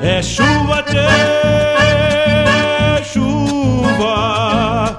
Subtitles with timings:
[0.00, 1.08] É chuva, tchê,
[3.04, 4.98] chuva.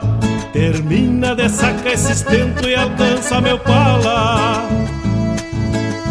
[0.51, 4.67] Termina de sacar esse estento e alcança meu pala.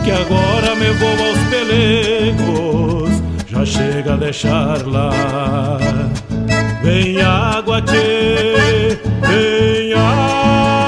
[0.04, 5.10] Que agora me vou aos pelegos, já chega a deixar lá.
[6.82, 10.88] Vem água, tchê, vem água.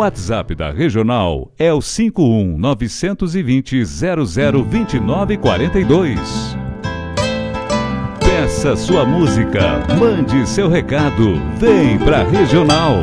[0.00, 6.56] WhatsApp da Regional é o 51 920 0029 42.
[8.18, 9.60] Peça sua música,
[9.98, 13.02] mande seu recado, vem pra Regional.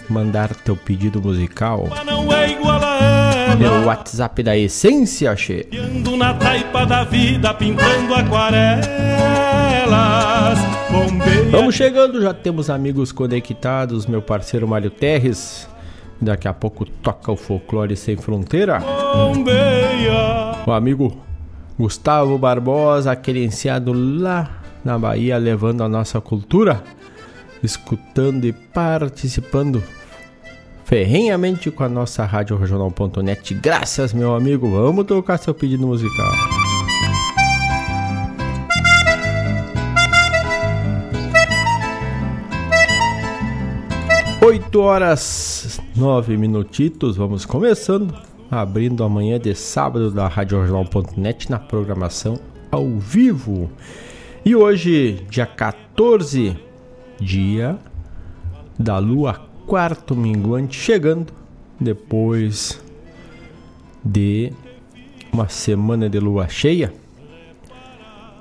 [0.08, 1.88] mandar teu pedido musical.
[2.06, 3.60] Não é igual a ela.
[3.60, 5.66] É o WhatsApp da essência, che.
[6.16, 8.86] na taipa da vida, pintando aquarelas.
[11.50, 15.71] Vamos chegando, já temos amigos conectados, meu parceiro Mário Terres.
[16.22, 18.78] Daqui a pouco toca o Folclore Sem Fronteira.
[20.64, 21.20] O amigo
[21.76, 26.80] Gustavo Barbosa, querenciado lá na Bahia, levando a nossa cultura,
[27.60, 29.82] escutando e participando
[30.84, 33.54] ferrenhamente com a nossa rádio regional.net.
[33.54, 34.70] Graças, meu amigo.
[34.70, 36.32] Vamos tocar seu pedido musical.
[44.44, 48.14] 8 horas 9 minutitos, vamos começando,
[48.50, 52.38] abrindo amanhã de sábado da RadioJornal.net na programação
[52.70, 53.70] ao vivo.
[54.42, 56.56] E hoje, dia 14,
[57.20, 57.78] dia
[58.78, 59.34] da lua
[59.66, 61.30] quarto minguante, chegando
[61.78, 62.82] depois
[64.02, 64.50] de
[65.30, 66.90] uma semana de lua cheia.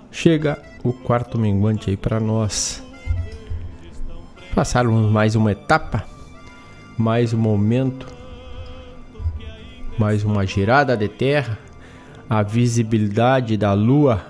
[0.10, 2.82] Chega o quarto minguante aí para nós
[4.56, 6.11] passarmos mais uma etapa
[6.98, 8.08] mais um momento,
[9.98, 11.58] mais uma girada de terra,
[12.30, 14.22] a visibilidade da lua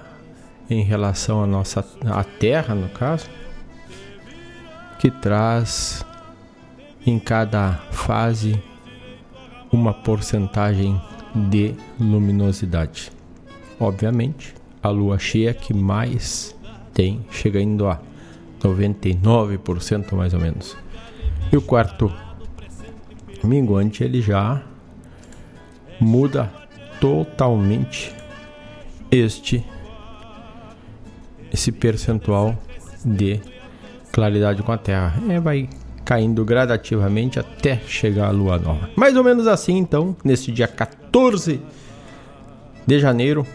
[0.69, 3.29] em relação à nossa à terra, no caso,
[4.99, 6.05] que traz
[7.05, 8.61] em cada fase
[9.71, 11.01] uma porcentagem
[11.35, 13.11] de luminosidade.
[13.79, 16.55] Obviamente, a lua cheia que mais
[16.93, 17.99] tem, chegando a
[18.61, 20.77] 99% mais ou menos.
[21.51, 22.11] E o quarto
[23.43, 24.61] minguante ele já
[25.99, 26.51] muda
[26.99, 28.13] totalmente
[29.11, 29.63] este
[31.51, 32.57] esse percentual
[33.03, 33.41] de
[34.11, 35.13] claridade com a Terra.
[35.29, 35.67] É, vai
[36.05, 38.89] caindo gradativamente até chegar a lua nova.
[38.95, 41.61] Mais ou menos assim, então, nesse dia 14
[42.85, 43.45] de janeiro,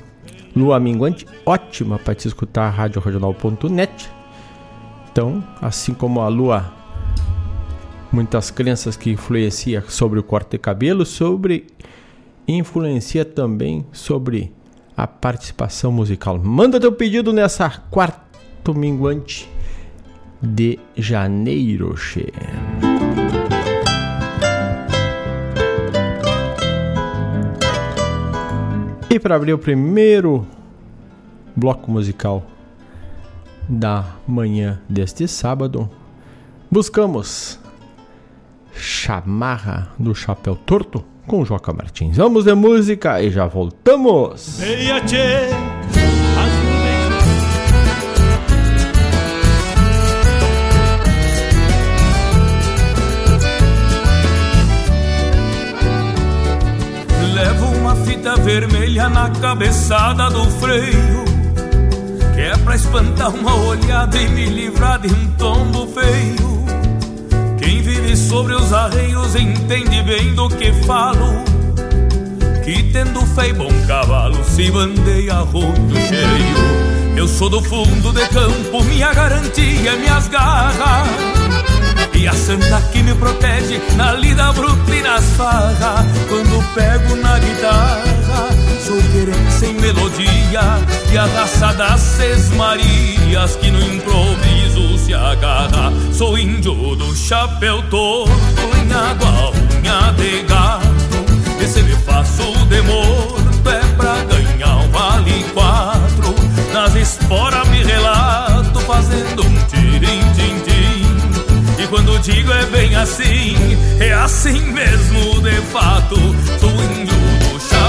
[0.54, 4.10] lua minguante, ótima para te escutar a.
[5.10, 6.72] Então, assim como a lua,
[8.16, 11.66] muitas crenças que influencia sobre o corte de cabelo, sobre
[12.48, 14.50] influencia também sobre
[14.96, 16.38] a participação musical.
[16.38, 19.46] Manda teu pedido nessa quarto minguante
[20.40, 22.32] de janeiro, che.
[29.10, 30.46] E para abrir o primeiro
[31.54, 32.46] bloco musical
[33.68, 35.90] da manhã deste sábado,
[36.70, 37.58] buscamos
[39.06, 42.16] Chamarra do Chapéu Torto com Joca Martins.
[42.16, 44.58] Vamos de música e já voltamos.
[44.58, 45.00] Veia,
[58.04, 61.24] fita vermelha na cabeçada do freio
[62.34, 66.65] Que é pra espantar uma olhada e me livrar de um tombo feio
[68.16, 71.44] Sobre os arreios entende bem do que falo.
[72.64, 77.16] Que tendo fé e bom cavalo se bandeia rodo cheio.
[77.16, 81.08] Eu sou do fundo de campo, minha garantia é minhas garras.
[82.14, 87.38] E a santa que me protege na lida bruta e nas farras Quando pego na
[87.38, 88.15] guitarra
[88.84, 90.60] Sou querência em melodia
[91.12, 95.92] E a raça das seis marias Que no improviso se agarra.
[96.12, 98.30] Sou índio do chapéu todo
[98.74, 105.44] Lenhado a unha de gato Esse me faço de morto É pra ganhar um vale
[105.52, 106.34] quatro.
[106.72, 111.06] Nas esporas me relato Fazendo um tirim-tim-tim
[111.78, 113.54] e quando digo é bem assim,
[114.00, 116.16] é assim mesmo de fato.
[116.58, 117.35] Sou índio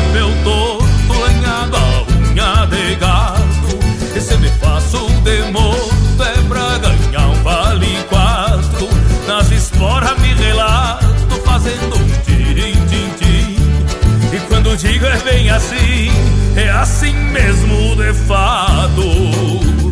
[0.07, 3.79] do chapéu todo, lanhado a unha de gato.
[4.15, 8.87] Esse me faço de morto, é pra ganhar um vale quatro.
[9.27, 11.05] Nas esporas me relato,
[11.45, 13.57] fazendo um tirim-tim-tim.
[14.33, 16.11] E quando digo é bem assim,
[16.55, 19.86] é assim mesmo de fato.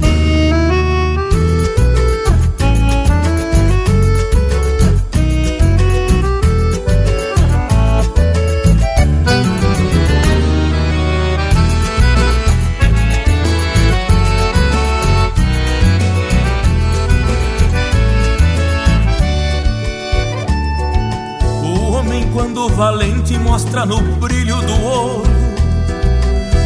[22.75, 25.24] Valente mostra no brilho do olho.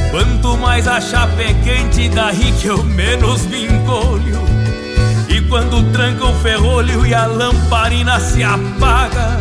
[0.09, 4.39] Quanto mais a chapa é quente, daí que eu menos me encolho.
[5.29, 9.37] E quando tranca o ferrolho e a lamparina se apaga,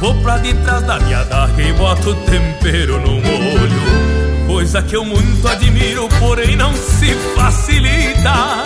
[0.00, 4.46] vou pra detrás da daga e boto tempero no molho.
[4.46, 8.62] Coisa que eu muito admiro, porém não se facilita.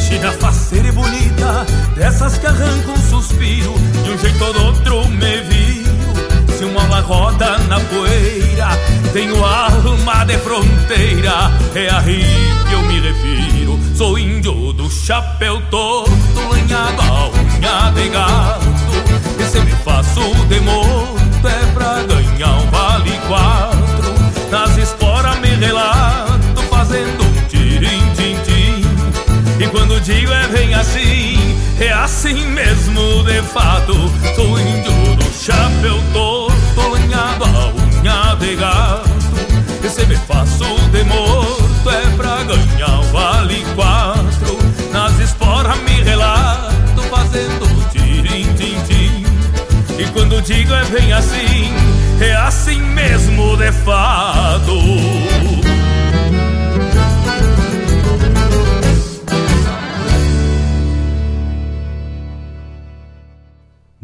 [0.00, 3.74] China faceira e bonita, dessas que arrancam um suspiro,
[4.04, 5.61] de um jeito ou do outro me vi
[6.92, 8.68] alma roda na poeira.
[9.12, 12.24] Tenho alma de fronteira É aí
[12.68, 13.80] que eu me refiro.
[13.96, 16.10] Sou índio do chapéu todo
[16.50, 18.66] Lanhado a unha de gato.
[19.38, 24.14] E se me faço de morto É pra ganhar um vale quatro.
[24.50, 28.84] Nas esporas me relato Fazendo um tirim-tim-tim
[29.58, 33.94] E quando digo é bem assim É assim mesmo de fato.
[34.34, 36.31] Sou índio do chapéu unha
[38.52, 39.08] de gato
[39.84, 44.58] Esse me faço de morto é pra ganhar o vale quatro.
[44.92, 49.24] Nas esporas me relato fazendo tirim-tim-tim
[49.98, 51.72] E quando digo é bem assim,
[52.20, 54.72] é assim mesmo de fado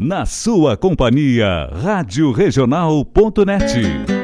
[0.00, 4.17] Na sua companhia, Rádio Regional.net.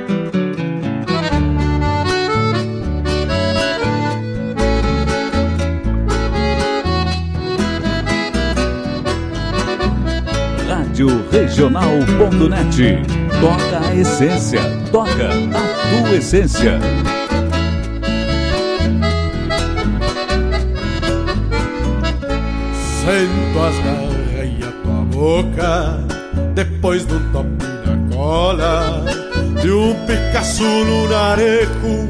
[10.94, 13.02] Rádio Regional.net.
[13.40, 14.60] Toca a essência,
[14.92, 16.78] toca a tua essência.
[23.00, 25.98] Sento as garras e a tua boca
[26.54, 27.48] Depois do top
[27.84, 29.04] na cola
[29.60, 32.06] De um Picasso no nareco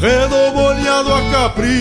[0.00, 1.76] Redobolhado a capricho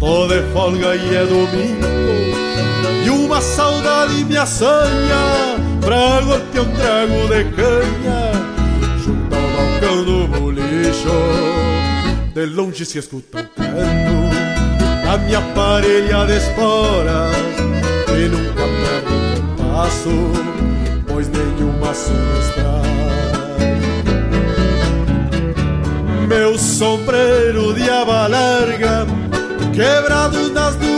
[0.00, 2.27] Tô de folga e é domingo
[3.04, 8.32] E uma saudade me assanha Pra golpear um trago de canha
[9.04, 11.08] Junto ao balcão do bolicho
[12.34, 14.28] De longe se escuta um canto
[15.08, 17.34] a minha parelha de esporas
[18.10, 20.32] e nunca perde o passo,
[21.06, 22.88] pois nenhuma subtrai.
[26.28, 29.06] Meu sombreiro de aba larga,
[29.72, 30.97] quebrado nas duas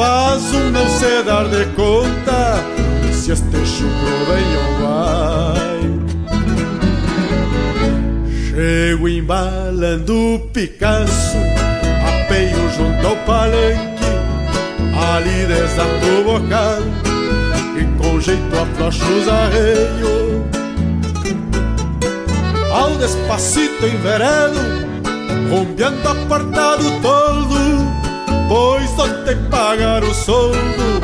[0.00, 2.64] faz um não se dar de conta
[3.12, 5.80] se este chucro vem ou vai.
[8.48, 11.36] Chego embalando o Picasso
[12.08, 14.10] apeio junto ao palenque
[15.14, 16.82] Ali desato o bocal
[17.78, 20.44] E com jeito aflocho os arreios
[22.72, 24.60] Ao despacito enveredo
[25.50, 26.76] Rompeando a porta
[29.00, 31.00] Pois ontem pagar o soldo.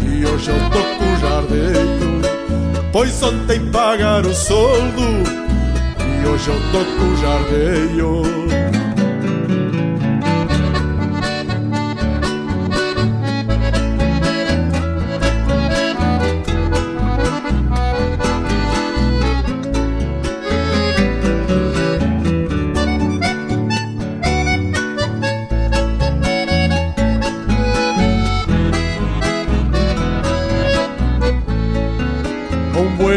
[0.00, 2.22] E hoje eu tô com jardeio
[2.90, 5.02] Pois ontem pagar o soldo.
[5.98, 8.22] E hoje eu tô com jardeio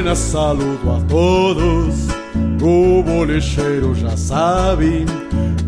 [0.04, 2.10] buenas saludo a todos.
[2.62, 5.06] O bolicheiro já sabe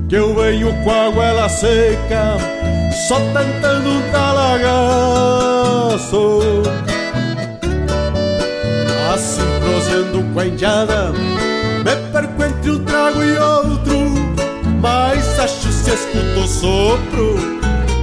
[0.10, 2.36] que eu venho com a goela seca,
[3.08, 5.22] só tentando um talagaço.
[9.14, 13.96] Assim prosendo com a indiada, me perco entre um trago e outro,
[14.82, 17.38] mas acho se escuto sopro,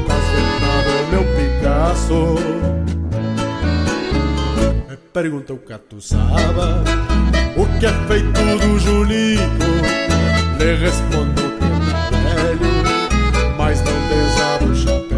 [0.08, 2.62] fazendo meu Picasso
[5.12, 6.82] pergunta o catuçaba
[7.56, 9.42] O que é feito do Julico?
[10.58, 15.12] Lhe respondo que é velho Mas não desaba o chapéu.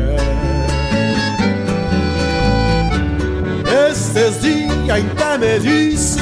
[3.90, 6.18] Estes dias ainda me disse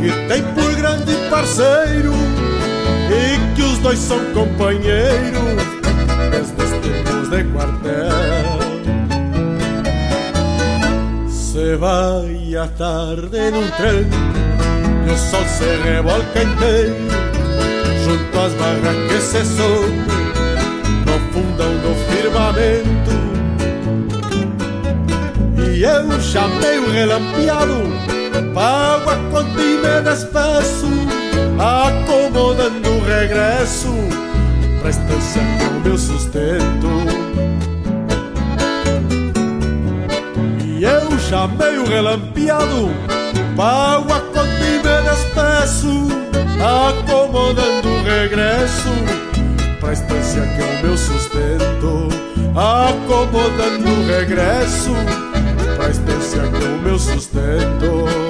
[0.00, 2.12] Que tem por grande parceiro
[3.10, 5.40] E que os dois são companheiros
[6.30, 8.65] Desde os tempos de quartel
[11.66, 14.06] Se vai a tarde num trem
[15.04, 16.94] E o sol se revolca inteiro
[18.04, 19.90] Junto às barras que se sobe
[21.06, 23.16] No fundão do firmamento
[25.58, 27.82] E eu chamei o relampeado
[29.32, 30.86] conta e me despeço
[31.58, 33.92] Acomodando o regresso
[34.80, 35.42] Pra estância
[35.76, 37.25] o meu sustento
[41.28, 42.90] chamei o relampeado.
[43.56, 46.08] Pago a conta e me despeço
[46.60, 48.90] Acomodando o regresso.
[49.80, 52.08] Pra estância que é o meu sustento
[52.54, 54.92] Acomodando o regresso.
[55.76, 58.25] Pra estância que é o meu sustento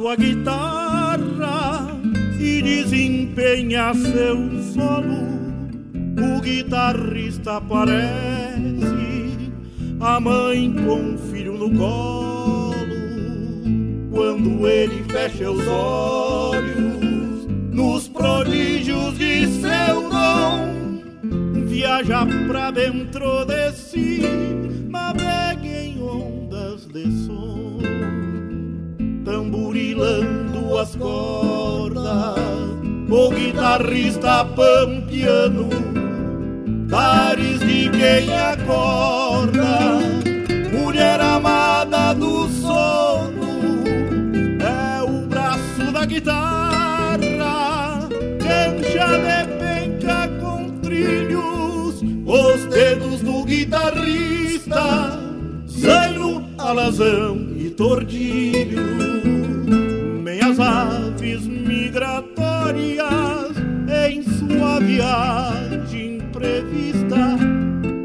[0.00, 1.94] sua guitarra
[2.38, 5.28] e desempenha seu solo,
[6.16, 9.52] o guitarrista parece
[10.00, 12.74] a mãe com o filho no colo.
[14.10, 24.22] Quando ele fecha os olhos, nos prodígios de seu dom, viaja pra dentro de si,
[31.00, 32.36] cordas,
[33.08, 35.68] o guitarrista pampiano,
[36.88, 39.98] tares de quem acorda,
[40.70, 43.82] mulher amada do sono,
[44.60, 47.18] é o braço da guitarra,
[48.38, 55.18] cancha de penca com trilhos, os dedos do guitarrista,
[55.66, 59.09] zaino, alazão e tordilho,
[64.80, 67.38] viagem prevista,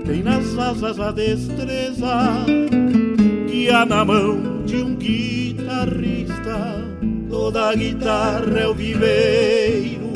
[0.05, 2.45] tem nas asas a destreza
[3.47, 6.85] que há na mão de um guitarrista.
[7.29, 10.11] Toda guitarra é o viveiro,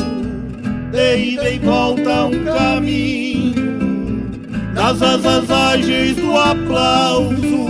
[0.92, 4.30] de ida e volta um caminho,
[4.74, 7.70] nas asas ágeis do aplauso,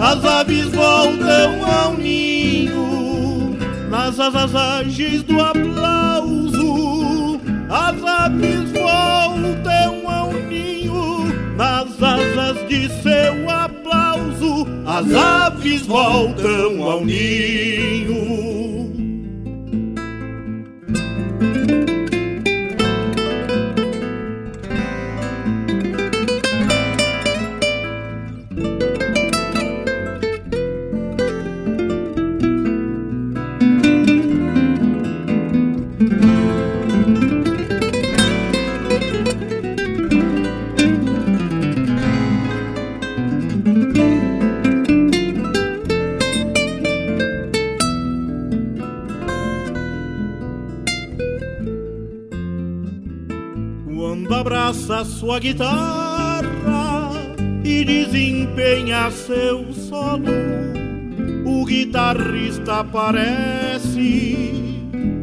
[0.00, 3.56] as aves voltam ao ninho,
[3.90, 6.57] nas asas ágeis do aplauso,
[7.70, 11.24] as aves voltam ao ninho,
[11.56, 18.77] nas asas de seu aplauso, as aves voltam ao ninho.
[54.98, 56.42] Abraça sua guitarra
[57.64, 60.24] e desempenha seu solo,
[61.44, 64.54] o guitarrista parece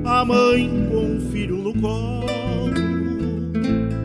[0.05, 2.25] a mãe com o filho no colo.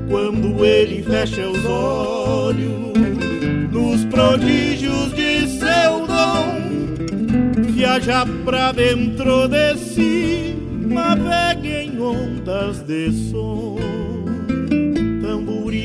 [0.08, 2.92] Quando ele fecha os olhos
[3.70, 10.56] nos prodígios de seu dom, viaja pra dentro de si,
[10.86, 13.99] navega em ondas de som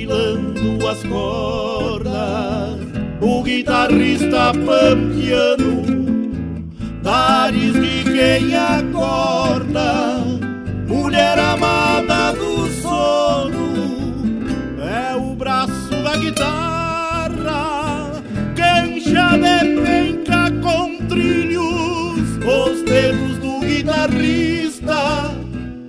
[0.06, 2.80] tamburilando as cordas,
[3.22, 5.84] o guitarrista pampiano,
[7.04, 10.24] tares de quem acorda,
[10.88, 13.74] mulher amada do sono,
[14.80, 18.12] é o braço da guitarra,
[18.56, 25.32] cancha de penca com trilhos, os dedos do guitarrista,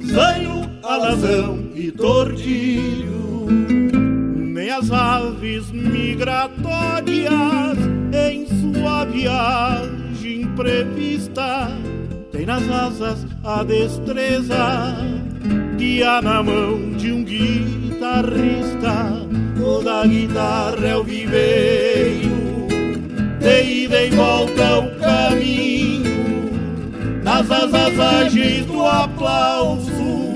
[0.05, 3.16] zanho, alazão e tordilho
[4.77, 7.33] as aves migratórias
[8.13, 11.71] em sua viagem prevista.
[12.31, 14.95] Tem nas asas a destreza
[15.79, 18.07] que há na mão de um guitarrista.
[19.59, 22.69] Toda guitarra é o viveiro,
[23.41, 26.05] de ida e volta o caminho,
[27.23, 30.35] nas asas ágeis do aplauso,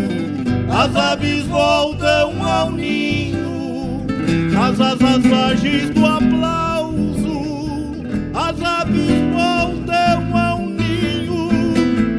[0.71, 3.41] as aves voltam ao ninho
[4.61, 7.43] as asas ágeis do aplauso,
[8.35, 11.49] as aves voltam ao ninho,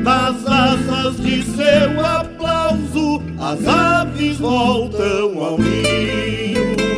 [0.04, 6.91] nas asas de seu aplauso, as aves voltam ao ninho.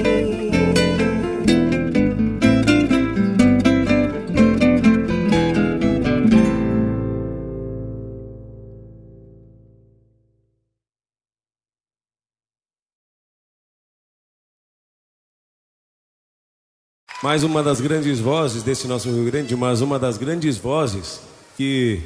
[17.24, 21.22] Mais uma das grandes vozes desse nosso Rio Grande, mas uma das grandes vozes
[21.56, 22.02] que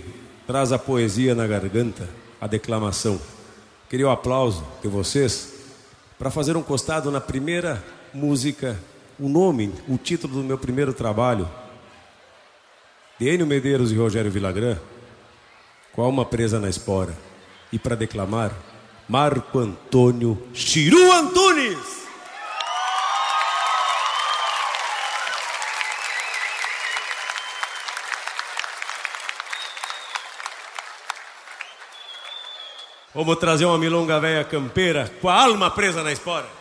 [0.45, 2.07] traz a poesia na garganta,
[2.39, 3.19] a declamação.
[3.89, 5.55] Queria o aplauso de vocês
[6.19, 8.79] para fazer um costado na primeira música,
[9.19, 11.49] o nome, o título do meu primeiro trabalho,
[13.19, 14.77] de Enio Medeiros e Rogério Villagrán,
[15.93, 17.17] com a alma presa na espora.
[17.73, 18.55] E para declamar,
[19.09, 21.46] Marco Antônio Chiru Antunes.
[33.17, 36.56] Vamos trazer uma milonga velha campeira com a alma presa na espora.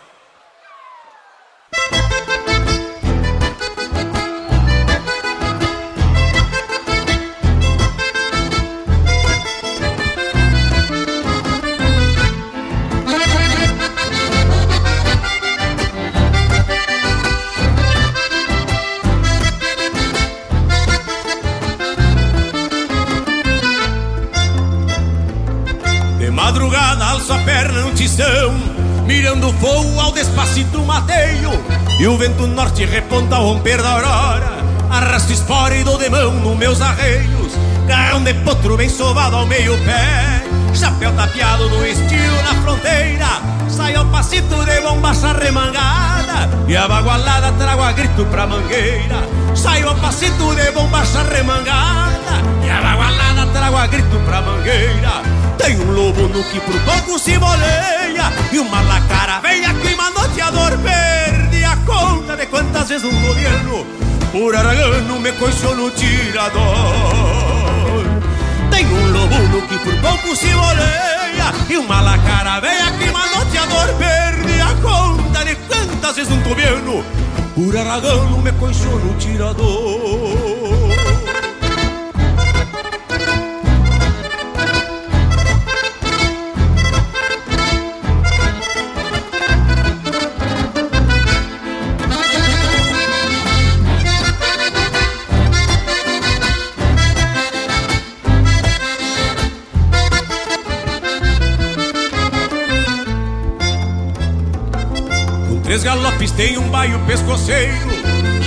[32.06, 36.34] E o vento norte reponta ao romper da aurora, arrasto espora e dou de mão
[36.34, 37.52] nos meus arreios.
[37.88, 43.26] Garrão de potro bem sovado ao meio pé, chapéu tapeado no estilo na fronteira.
[43.68, 46.48] Sai ao passito de bombacha remangada.
[46.68, 49.26] E a bagualada trago a grito pra mangueira.
[49.56, 52.40] Sai ao passito de bombacha remangada.
[52.64, 55.22] E a bagualada trago a grito pra mangueira.
[55.58, 58.32] Tem um lobo no que por pouco se boleia.
[58.52, 63.86] E uma lacara vem aqui manoteador Perde a conta de quantas vezes um governo
[64.32, 66.64] Por aragano me coixou no tirador.
[68.70, 73.94] Tem um lobo no que por pouco se boleia E uma lacara vem aqui manoteador
[73.98, 77.04] Perde a conta de quantas vezes um governo
[77.54, 80.85] Por aragano me coixou no tirador
[105.76, 107.90] Três galopes tem um baio pescoceiro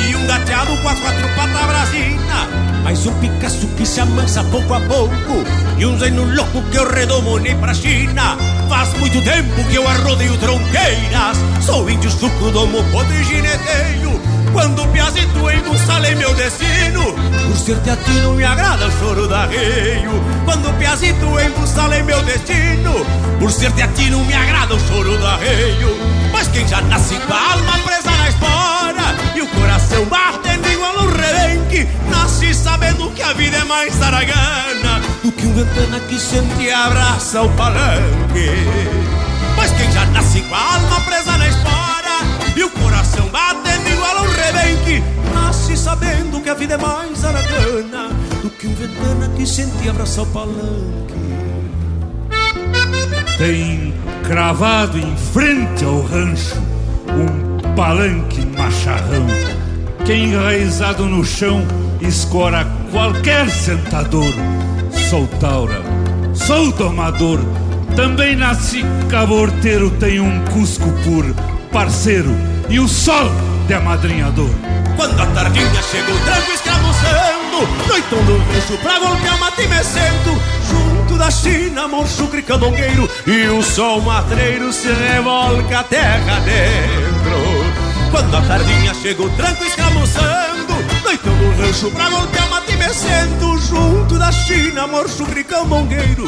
[0.09, 2.47] E um gateado com as quatro patas brasina.
[2.83, 5.45] Mais um Picasso que se amansa pouco a pouco
[5.77, 8.35] E um zaino louco que eu redomonei pra China.
[8.67, 14.87] Faz muito tempo que eu arrodeio tronqueiras Sou índio suco, domo e gineteio Quando o
[14.89, 17.15] piazito embussalei meu destino.
[17.47, 20.11] Por ser teatino me agrada o choro da reio
[20.43, 23.05] Quando o piazito embussalei meu destino.
[23.39, 27.53] Por ser teatino me agrada o choro da reio mas quem já nasce com a
[27.53, 33.33] alma presa na espora E o coração batendo igual um rebenque Nasce sabendo que a
[33.33, 38.51] vida é mais aragana Do que um ventana que sente e abraça o palanque.
[39.57, 41.88] Mas quem já nasce com a alma presa na espora
[42.59, 45.01] E o coração batendo igual um rebenque
[45.33, 48.09] Nasce sabendo que a vida é mais aragana
[48.41, 50.89] Do que um ventana que sente e abraça o palanque
[53.37, 53.93] tem
[54.27, 56.57] cravado em frente ao rancho
[57.07, 59.25] um palanque macharrão
[60.05, 61.65] que enraizado no chão
[62.01, 64.33] escora qualquer sentador.
[65.09, 65.81] Sou taura,
[66.33, 67.39] sou domador,
[67.95, 72.31] também nasci caborteiro, tenho um cusco por parceiro
[72.69, 73.29] e o sol
[73.67, 74.49] de amadrinhador.
[74.95, 81.17] Quando a tardinha chegou, tranco escravuzando, noitão do rancho pra golpear mate me sento, junto
[81.17, 88.09] da China, moncho cricandongueiro, e o sol matreiro se revolca a terra dentro.
[88.11, 94.17] Quando a tardinha chegou, tranco escravuzando, noitão do rancho pra golpear mate me sento, junto
[94.17, 96.27] da China, moncho cricandongueiro,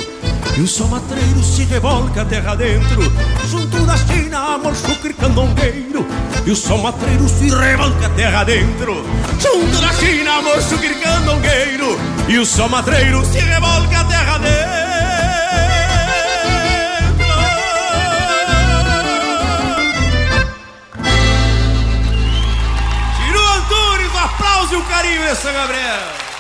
[0.58, 3.02] e o sol matreiro se revolca terra dentro.
[3.50, 6.06] Junto da China, amor chucre candongueiro.
[6.46, 9.04] E o sol matreiro se revolca terra dentro.
[9.40, 11.98] Junto da China, amor chucre candongueiro.
[12.28, 14.82] E o sol matreiro se revolca terra dentro.
[23.18, 26.31] Ciro Antunes, o aplauso e o carinho nessa Gabriel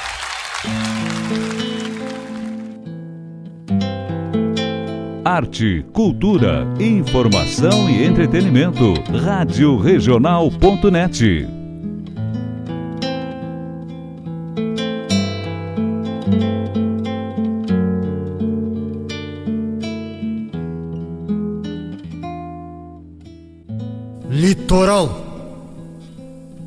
[5.23, 8.95] Arte, cultura, informação e entretenimento.
[9.23, 11.47] Rádio Regional.net.
[24.27, 25.21] Litoral,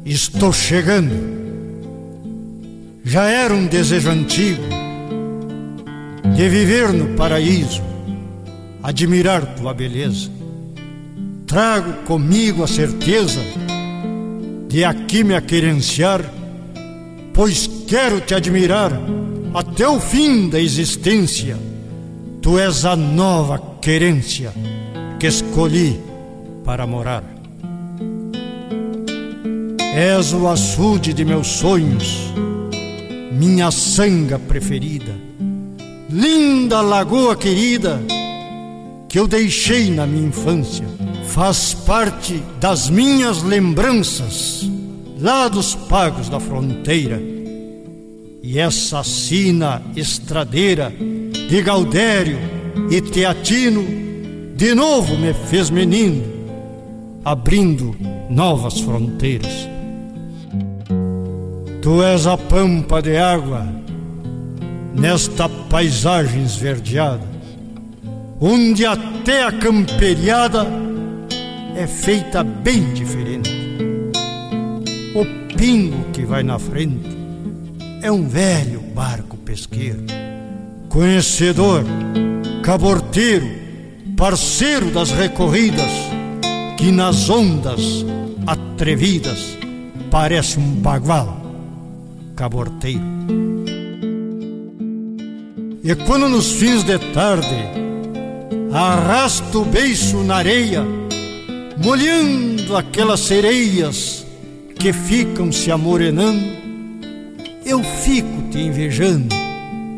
[0.07, 1.13] estou chegando.
[3.03, 4.63] Já era um desejo antigo
[6.37, 7.94] de viver no paraíso
[8.85, 10.31] admirar tua beleza.
[11.47, 13.41] Trago comigo a certeza
[14.69, 16.21] de aqui me aquerenciar,
[17.33, 18.93] pois quero te admirar
[19.55, 21.57] até o fim da existência.
[22.43, 24.53] Tu és a nova querência
[25.19, 25.99] que escolhi
[26.63, 27.25] para morar.
[29.95, 32.31] És o açude de meus sonhos,
[33.33, 35.15] minha sanga preferida,
[36.11, 38.03] linda lagoa querida
[39.15, 40.85] que eu deixei na minha infância
[41.27, 44.69] faz parte das minhas lembranças
[45.21, 47.23] lá dos pagos da fronteira.
[48.43, 50.93] E essa sina estradeira
[51.49, 52.37] de Gaudério
[52.91, 53.85] e Teatino
[54.57, 56.25] de novo me fez menino,
[57.25, 57.95] abrindo
[58.29, 59.69] novas fronteiras.
[61.81, 63.65] Tu és a pampa de água
[64.93, 67.34] nesta paisagem esverdeada
[68.47, 70.67] onde até a camperiada
[71.75, 73.51] é feita bem diferente.
[75.15, 77.09] O pingo que vai na frente
[78.03, 80.05] é um velho barco pesqueiro,
[80.91, 81.85] conhecedor,
[82.63, 83.49] caborteiro,
[84.15, 85.91] parceiro das recorridas,
[86.77, 88.05] que nas ondas
[88.47, 89.57] atrevidas
[90.11, 91.41] parece um bagual
[92.37, 93.01] caborteiro.
[95.83, 97.85] E quando nos fins de tarde
[98.75, 100.85] arrasta o beiço na areia,
[101.83, 104.27] molhando aquelas sereias
[104.77, 106.45] que ficam se amorenando,
[107.65, 109.33] eu fico te invejando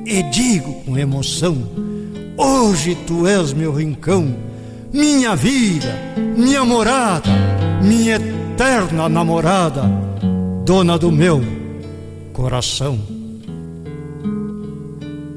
[0.05, 1.57] e digo com emoção:
[2.37, 4.37] Hoje tu és meu rincão,
[4.93, 5.93] minha vida,
[6.37, 7.31] minha morada,
[7.83, 9.83] minha eterna namorada,
[10.67, 11.43] dona do meu
[12.35, 12.99] coração.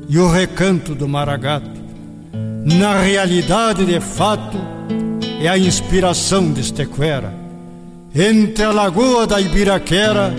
[0.10, 1.79] E o recanto do maragato,
[2.66, 4.58] na realidade de fato,
[5.42, 7.34] é a inspiração deste quera,
[8.14, 10.34] entre a lagoa da Ibiraquera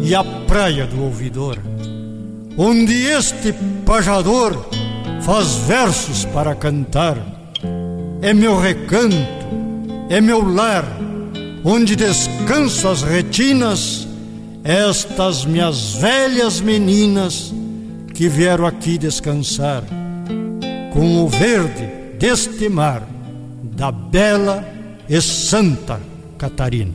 [0.00, 1.58] e a praia do ouvidor,
[2.58, 3.54] onde este
[3.86, 4.66] pajador
[5.22, 7.16] faz versos para cantar.
[8.20, 9.16] É meu recanto,
[10.08, 10.84] é meu lar,
[11.64, 14.06] onde descanso as retinas,
[14.62, 17.52] estas minhas velhas meninas
[18.14, 19.82] que vieram aqui descansar,
[20.92, 21.86] com o verde
[22.18, 23.02] deste mar
[23.62, 24.64] da bela
[25.08, 25.98] e Santa
[26.36, 26.92] Catarina.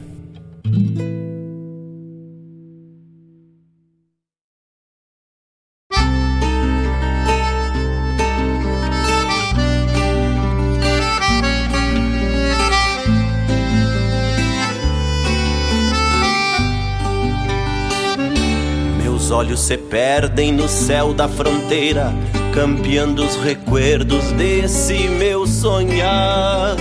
[19.01, 22.13] Meus olhos se perdem no céu da fronteira,
[22.57, 26.75] campeando os recuerdos desse meu sonhar.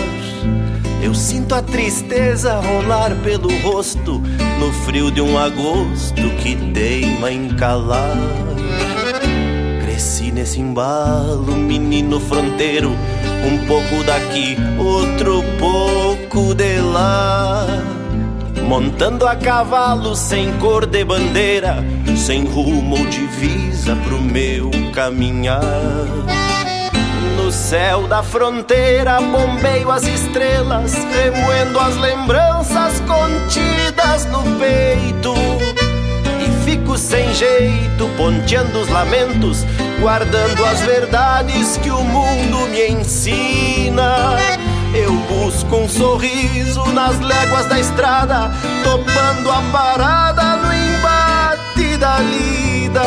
[1.03, 4.23] Eu sinto a tristeza rolar pelo rosto
[4.59, 8.17] no frio de um agosto que teima em calar.
[9.83, 12.93] Cresci nesse embalo, menino fronteiro,
[13.45, 17.67] um pouco daqui, outro pouco de lá.
[18.69, 21.85] Montando a cavalo sem cor de bandeira,
[22.17, 25.63] sem rumo ou divisa pro meu caminhar.
[27.37, 35.33] No céu da fronteira bombeio as estrelas, remoendo as lembranças contidas no peito.
[36.45, 39.65] E fico sem jeito, ponteando os lamentos,
[40.01, 44.37] guardando as verdades que o mundo me ensina.
[44.95, 48.51] Eu busco um sorriso nas léguas da estrada,
[48.83, 53.03] topando a parada no embate da lida,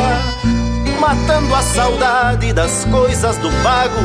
[0.99, 4.01] matando a saudade das coisas do pago,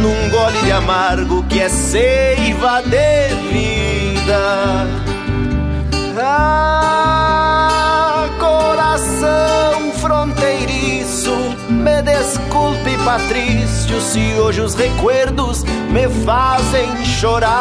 [0.00, 4.86] num gole de amargo que é seiva de vida.
[6.18, 7.44] Ah,
[8.38, 9.63] coração
[11.84, 17.52] me desculpe, Patrício, se hoje os recuerdos me fazem chorar.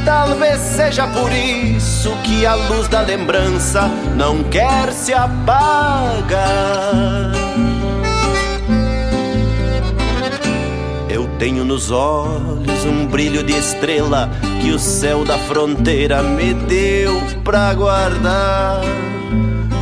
[0.05, 6.31] talvez seja por isso que a luz da lembrança não quer se apagar.
[11.41, 14.29] Tenho nos olhos um brilho de estrela
[14.61, 18.81] que o céu da fronteira me deu pra guardar.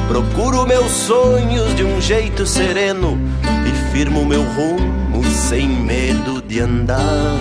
[0.07, 3.19] Procuro meus sonhos de um jeito sereno
[3.67, 7.35] e firmo meu rumo sem medo de andar.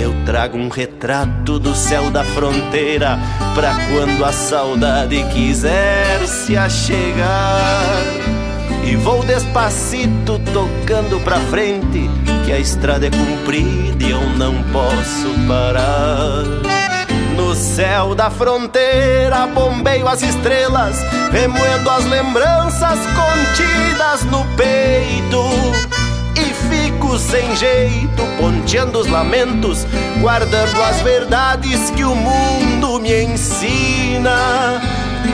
[0.00, 3.18] Eu trago um retrato do céu da fronteira
[3.52, 7.96] pra quando a saudade quiser se achegar.
[8.84, 12.08] E vou despacito tocando pra frente,
[12.44, 16.44] que a estrada é comprida e eu não posso parar.
[17.36, 20.96] No céu da fronteira bombeio as estrelas,
[21.32, 25.42] remoendo as lembranças contidas no peito.
[26.36, 29.86] E fico sem jeito, ponteando os lamentos,
[30.20, 34.80] guardando as verdades que o mundo me ensina.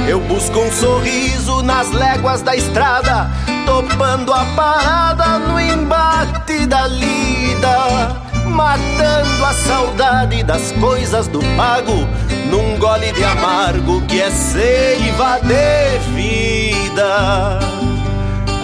[0.09, 3.31] Eu busco um sorriso nas léguas da estrada,
[3.65, 12.07] topando a parada no embate da lida, matando a saudade das coisas do pago,
[12.49, 17.59] num gole de amargo que é seiva de vida.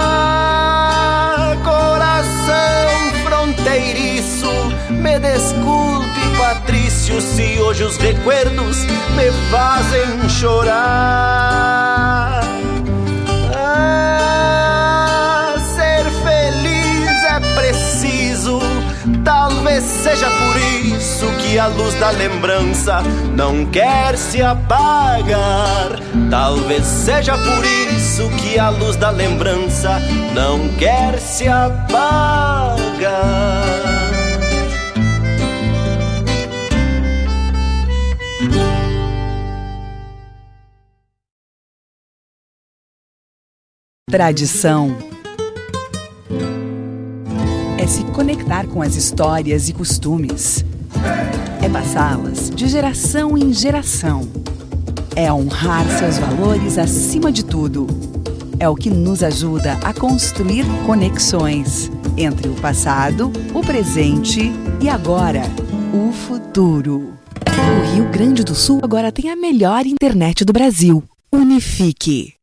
[1.64, 4.52] coração fronteiriço,
[4.90, 6.08] me desculpe,
[6.38, 8.84] Patrício se hoje os recuerdos
[9.16, 11.60] me fazem chorar.
[21.50, 23.02] Que a luz da lembrança
[23.34, 25.98] não quer se apagar.
[26.30, 29.98] Talvez seja por isso que a luz da lembrança
[30.32, 33.00] não quer se apagar.
[44.08, 44.96] Tradição
[47.76, 50.64] é se conectar com as histórias e costumes,
[51.62, 54.28] é passá-las de geração em geração,
[55.14, 57.86] é honrar seus valores acima de tudo.
[58.58, 65.42] É o que nos ajuda a construir conexões entre o passado, o presente e agora,
[65.94, 67.14] o futuro.
[67.46, 71.02] O Rio Grande do Sul agora tem a melhor internet do Brasil.
[71.32, 72.39] Unifique.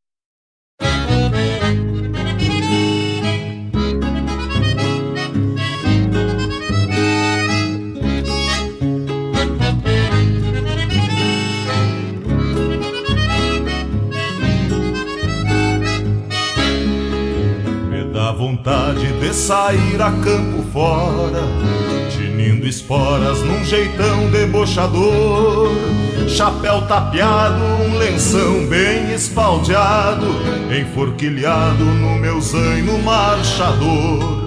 [18.48, 21.44] Vontade de sair a campo fora,
[22.10, 25.76] tinindo esporas num jeitão debochador.
[26.30, 30.28] Chapéu tapeado, um lenção bem espaldeado,
[30.72, 34.46] enforquilhado no meu zaino marchador.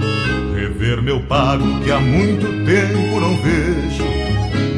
[0.54, 4.09] Rever meu pago que há muito tempo não vejo.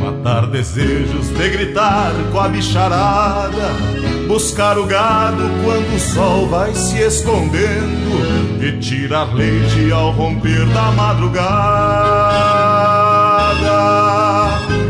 [0.02, 3.70] Matar desejos de gritar com a bicharada,
[4.26, 10.90] buscar o gado quando o sol vai se escondendo e tirar leite ao romper da
[10.90, 11.42] madrugada.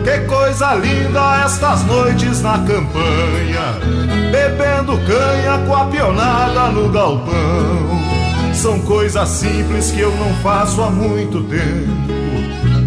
[0.03, 3.77] Que coisa linda estas noites na campanha,
[4.31, 8.01] bebendo canha com a pionada no galpão.
[8.55, 12.22] São coisas simples que eu não faço há muito tempo.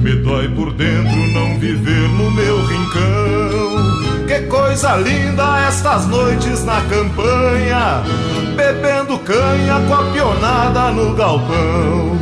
[0.05, 4.27] Me dói por dentro não viver no meu rincão.
[4.27, 8.03] Que coisa linda estas noites na campanha,
[8.55, 12.19] bebendo canha com a pionada no galpão.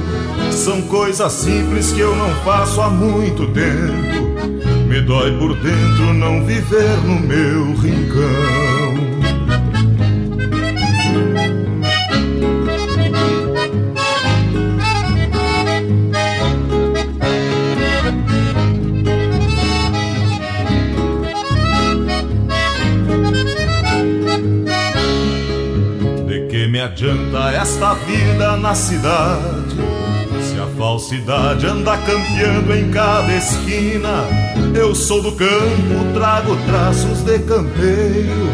[0.49, 4.31] São coisas simples que eu não faço há muito tempo.
[4.88, 8.62] Me dói por dentro não viver no meu rincão.
[26.84, 29.75] Adianta esta vida na cidade?
[30.41, 34.25] Se a falsidade anda campeando em cada esquina,
[34.75, 38.49] eu sou do campo, trago traços de campeiro.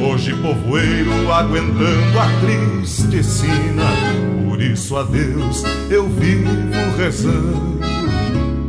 [0.00, 3.84] Hoje povoeiro aguentando a triste sina.
[4.48, 6.50] Por isso a Deus eu vivo
[6.96, 7.80] rezando,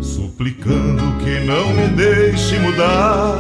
[0.01, 3.37] suplicando que não me deixe mudar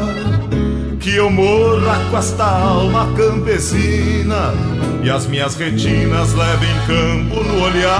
[1.05, 4.55] que eu morra com esta alma campesina
[5.03, 7.93] e as minhas retinas levem campo no olhar.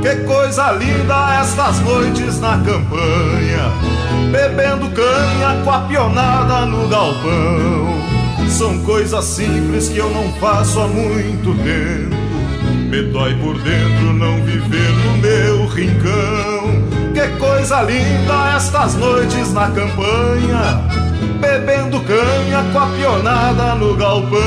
[0.00, 3.70] Que coisa linda estas noites na campanha,
[4.32, 8.48] bebendo canha com a pionada no galpão.
[8.48, 12.16] São coisas simples que eu não faço há muito tempo.
[12.88, 16.97] Me dói por dentro não viver no meu rincão.
[17.18, 20.88] Que coisa linda estas noites na campanha,
[21.40, 24.40] bebendo canha com a pionada no galpão.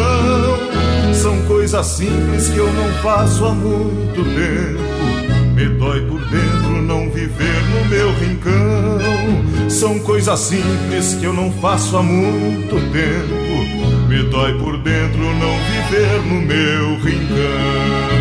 [1.13, 5.53] São coisas simples que eu não faço há muito tempo.
[5.53, 9.69] Me dói por dentro não viver no meu rincão.
[9.69, 14.07] São coisas simples que eu não faço há muito tempo.
[14.07, 18.20] Me dói por dentro não viver no meu rincão.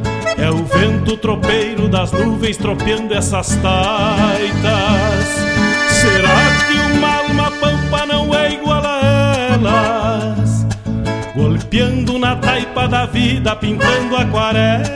[0.41, 5.25] É o vento tropeiro das nuvens tropeando essas taitas.
[5.87, 10.65] Será que uma alma pampa não é igual a elas?
[11.35, 14.89] Golpeando na taipa da vida, pintando aquarelas.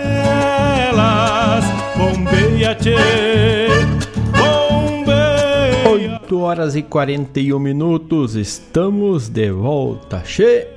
[1.96, 2.96] Bombeia, tchê,
[6.26, 10.68] 8 horas e 41 minutos, estamos de volta, che!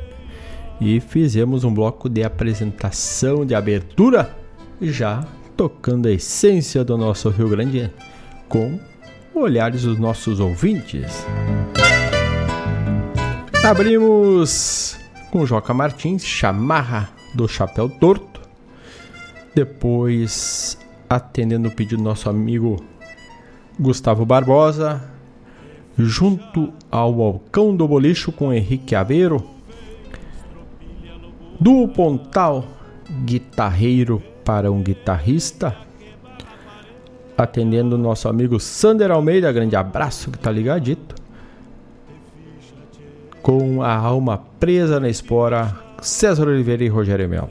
[0.79, 4.37] E fizemos um bloco de apresentação de abertura,
[4.81, 5.27] já
[5.57, 7.91] tocando a essência do nosso Rio Grande
[8.49, 8.79] com
[9.35, 11.27] olhares dos nossos ouvintes.
[13.65, 14.99] Abrimos
[15.31, 18.41] com Joca Martins, Chamarra do Chapéu Torto.
[19.55, 20.79] Depois,
[21.11, 22.77] atendendo o pedido do nosso amigo
[23.79, 25.03] Gustavo Barbosa,
[25.99, 29.45] junto ao Balcão do Bolicho com Henrique Aveiro,
[31.61, 32.65] do Pontal,
[33.25, 35.77] guitarreiro para um guitarrista,
[37.37, 41.15] atendendo o nosso amigo Sander Almeida, grande abraço que tá ligadito,
[43.43, 47.51] com a alma presa na espora, César Oliveira e Rogério Melo.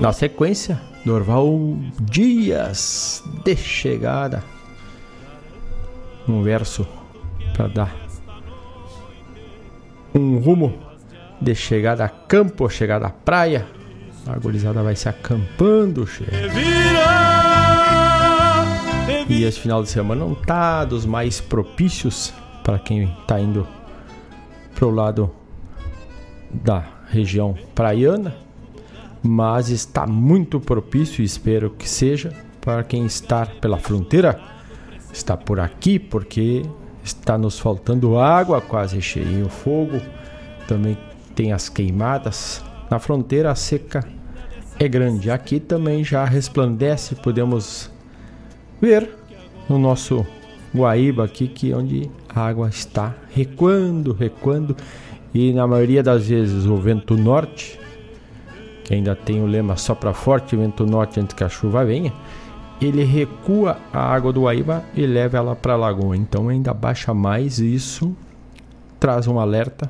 [0.00, 4.42] Na sequência, Norval Dias de chegada.
[6.28, 6.84] Um verso
[7.54, 7.96] para dar
[10.12, 10.87] um rumo
[11.40, 13.66] de chegada a campo, chegada à praia.
[14.26, 16.24] A gurizada vai se acampando, che.
[19.28, 22.32] E esse final de semana não tá dos mais propícios
[22.62, 23.66] para quem tá indo
[24.74, 25.30] pro lado
[26.50, 28.48] da região praiana
[29.22, 34.40] mas está muito propício e espero que seja para quem está pela fronteira,
[35.12, 36.62] está por aqui porque
[37.02, 40.00] está nos faltando água, quase cheio o fogo,
[40.66, 40.96] também
[41.38, 42.64] tem as queimadas.
[42.90, 44.04] Na fronteira a seca
[44.76, 45.30] é grande.
[45.30, 47.88] Aqui também já resplandece, podemos
[48.80, 49.08] ver
[49.68, 50.26] no nosso
[50.74, 54.76] Guaíba aqui que onde a água está recuando, recuando
[55.32, 57.78] e na maioria das vezes o vento norte
[58.82, 62.12] que ainda tem o lema só para forte vento norte antes que a chuva venha,
[62.80, 66.16] ele recua a água do Guaíba e leva ela para a lagoa.
[66.16, 68.16] Então ainda baixa mais isso,
[68.98, 69.88] traz um alerta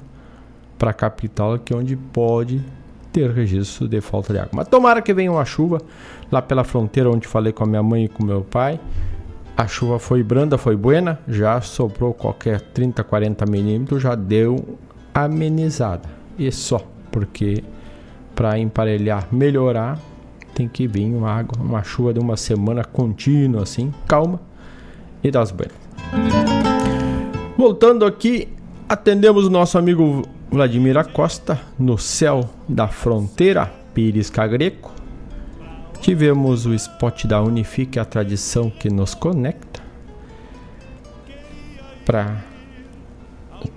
[0.78, 2.62] para a capital que é onde pode
[3.12, 4.50] ter registro de falta de água.
[4.54, 5.80] Mas tomara que venha uma chuva
[6.30, 8.78] lá pela fronteira onde falei com a minha mãe e com meu pai.
[9.56, 14.78] A chuva foi branda, foi buena, já sobrou qualquer 30, 40 milímetros, já deu
[15.12, 16.08] amenizada.
[16.38, 17.64] E só, porque
[18.36, 19.98] para emparelhar, melhorar,
[20.54, 24.40] tem que vir uma água, uma chuva de uma semana contínua assim, calma
[25.24, 25.74] e das buenas.
[27.56, 28.48] Voltando aqui,
[28.88, 34.90] atendemos o nosso amigo Vladimir Acosta no céu da fronteira, Pires Cagreco.
[36.00, 39.82] Tivemos o spot da Unifique, a tradição que nos conecta.
[42.06, 42.42] Para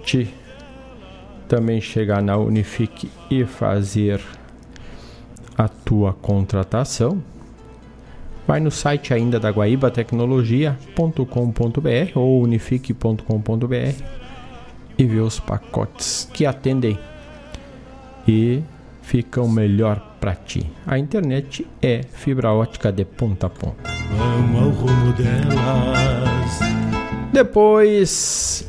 [0.06, 0.34] te
[1.48, 4.22] também chegar na Unifique e fazer
[5.58, 7.22] a tua contratação,
[8.48, 14.21] vai no site ainda da guaibatecnologia.com.br ou unifique.com.br
[14.98, 16.98] e vê os pacotes que atendem
[18.28, 18.62] e
[19.02, 20.72] ficam melhor para ti.
[20.86, 23.90] A internet é fibra ótica de ponta a ponta.
[24.16, 26.60] Vamos ao rumo delas.
[27.34, 28.68] Depois,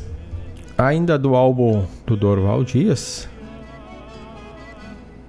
[0.77, 3.29] ainda do álbum do Dorval Dias,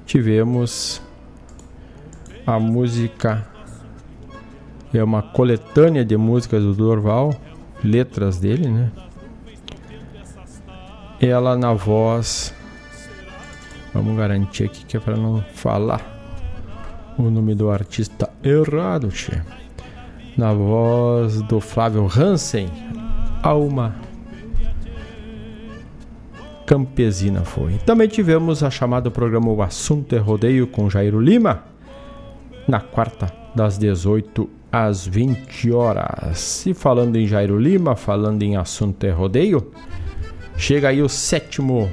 [0.07, 1.03] tivemos
[2.47, 3.47] a música
[4.99, 7.35] é uma coletânea de músicas do Dorval,
[7.83, 8.93] letras dele, né?
[11.27, 12.53] Ela na voz.
[13.95, 16.03] Vamos garantir aqui que é para não falar
[17.17, 19.41] o nome do artista errado, tchê.
[20.37, 22.69] na voz do Flávio Hansen,
[23.43, 23.95] Alma
[26.67, 27.79] Campesina foi.
[27.87, 31.65] Também tivemos a chamada programa O Assunto é Rodeio com Jairo Lima,
[32.69, 36.67] na quarta, das 18 às 20 horas.
[36.67, 39.73] E falando em Jairo Lima, falando em Assunto é Rodeio,
[40.57, 41.91] chega aí o sétimo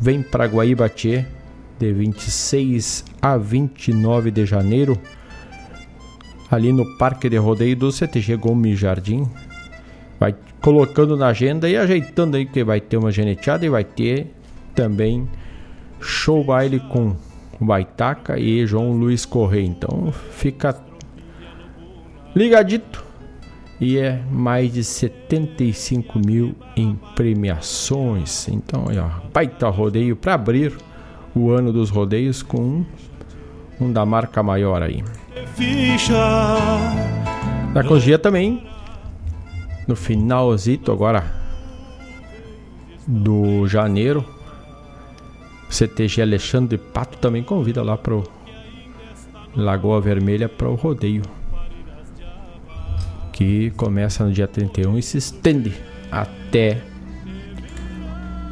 [0.00, 1.24] Vem pra Guaíba Tchê,
[1.78, 4.98] de 26 a 29 de janeiro,
[6.50, 9.28] ali no Parque de Rodeio do CTG Gomes Jardim.
[10.18, 14.32] Vai colocando na agenda e ajeitando aí, que vai ter uma geneteada e vai ter
[14.74, 15.28] também
[16.00, 17.16] show baile com
[17.60, 19.66] Baitaca e João Luiz Correia.
[19.66, 20.76] Então fica
[22.34, 23.03] ligadito.
[23.80, 28.48] E é mais de 75 mil em premiações.
[28.48, 30.72] Então, ó, baita rodeio para abrir
[31.34, 32.86] o ano dos rodeios com um,
[33.80, 35.02] um da marca maior aí.
[37.74, 38.64] Na Cogia também,
[39.88, 41.24] no finalzito agora
[43.06, 44.24] do janeiro,
[45.68, 48.22] CTG Alexandre Pato também convida lá pro
[49.56, 51.22] Lagoa Vermelha para o rodeio.
[53.34, 55.74] Que começa no dia 31 e se estende
[56.08, 56.80] até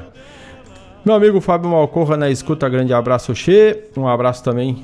[1.04, 3.86] Meu amigo Fábio Malcorra na escuta, grande abraço, Che.
[3.95, 4.84] Um abraço também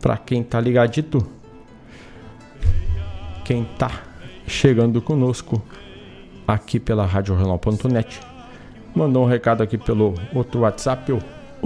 [0.00, 1.26] para quem tá ligadito.
[3.44, 3.90] Quem tá
[4.46, 5.62] chegando conosco
[6.46, 8.20] aqui pela RadioJornal.net.
[8.94, 11.12] Mandou um recado aqui pelo outro WhatsApp,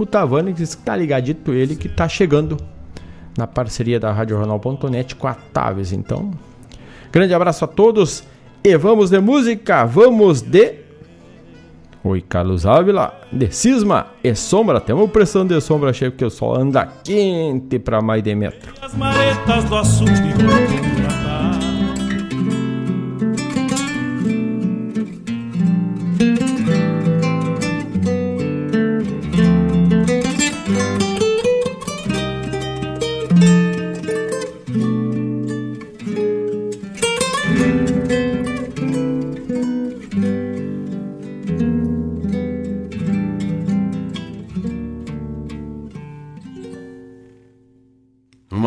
[0.01, 2.57] o, o Tavani, que tá ligadito, ele que tá chegando
[3.37, 5.91] na parceria da RadioJornal.net com a Taves.
[5.91, 6.31] Então,
[7.11, 8.23] grande abraço a todos
[8.63, 10.81] e vamos de música, vamos de.
[12.03, 14.81] Oi, Carlos Ávila, de cisma e sombra.
[14.81, 18.73] Temos pressão de sombra cheia porque o sol anda quente para mais de metro.
[18.81, 19.75] As maretas do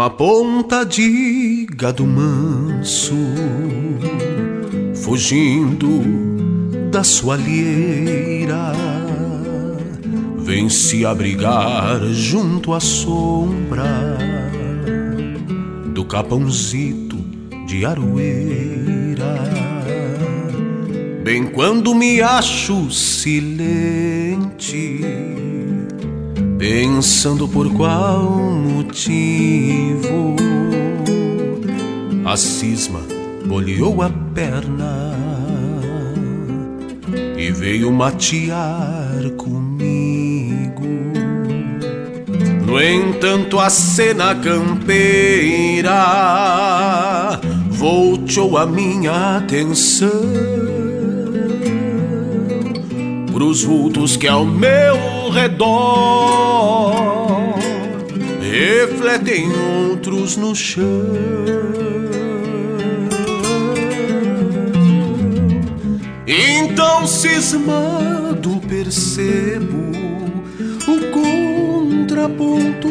[0.04, 3.16] Uma ponta de gado manso,
[5.02, 6.02] fugindo
[6.90, 8.74] da sua alheira,
[10.36, 14.18] vem se abrigar junto à sombra
[15.94, 17.16] do capãozito
[17.66, 19.40] de aroeira.
[21.22, 23.54] Bem quando me acho silente
[26.64, 30.34] pensando por qual motivo
[32.24, 33.00] a cisma
[33.44, 35.12] bolhou a perna
[37.36, 40.88] e veio matear comigo.
[42.66, 45.92] No entanto, a cena campeira
[47.68, 50.83] voltou a minha atenção
[53.34, 56.94] pros vultos que ao meu redor
[58.40, 59.50] refletem
[59.90, 60.84] outros no chão.
[66.24, 69.90] Então cismado percebo
[70.86, 71.00] o
[72.06, 72.88] contraponto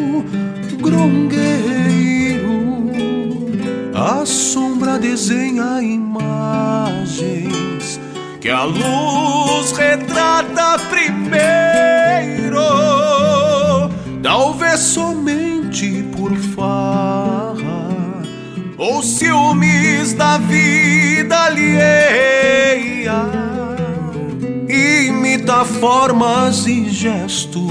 [0.82, 2.52] grongueiro.
[3.96, 7.73] A sombra desenha imagens
[8.44, 12.60] que a luz retrata primeiro.
[14.22, 17.88] Talvez somente por farra
[18.78, 23.30] ou ciúmes da vida alheia.
[24.68, 27.64] Imita formas e gestos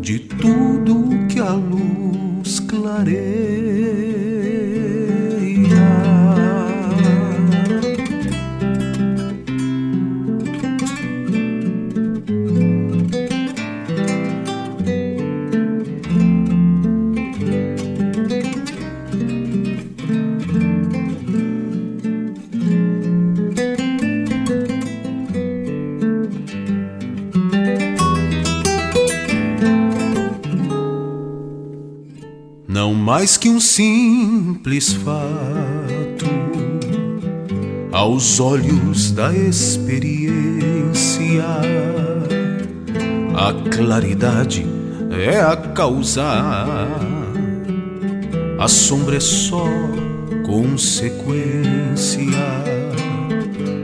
[0.00, 3.29] de tudo que a luz clareia.
[33.20, 36.24] Mais que um simples fato
[37.92, 40.32] aos olhos da experiência.
[43.36, 44.64] A claridade
[45.10, 46.24] é a causa,
[48.58, 49.66] a sombra é só
[50.46, 52.24] consequência.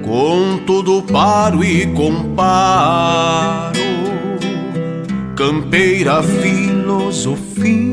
[0.03, 3.79] Com tudo paro e comparo,
[5.37, 7.86] campeira filosofia.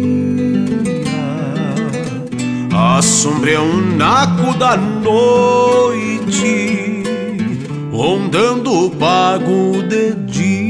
[2.94, 6.32] A sombra é um naco da noite,
[7.92, 10.68] rondando o pago de dia.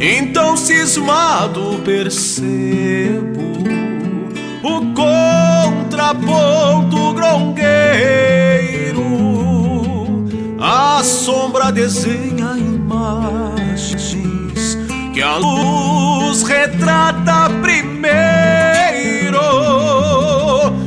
[0.00, 3.42] Então, cismado, percebo
[4.62, 4.80] o
[5.84, 7.66] contraponto grongueiro.
[10.58, 13.45] A sombra desenha imagens
[15.16, 19.40] que a luz retrata primeiro.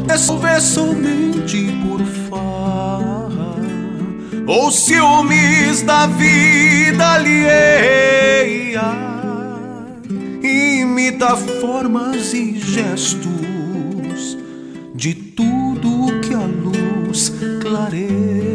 [0.08, 2.00] Resolver somente por
[2.30, 3.56] farra
[4.46, 8.84] ou ciúmes da vida alheia.
[10.44, 14.38] Imita formas e gestos
[14.94, 18.49] de tudo que a luz clareia.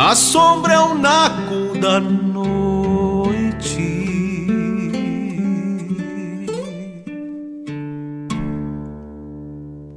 [0.00, 2.46] A sombra é o naco da noite.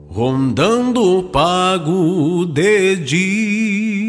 [0.10, 4.01] Rondando o pago de dia.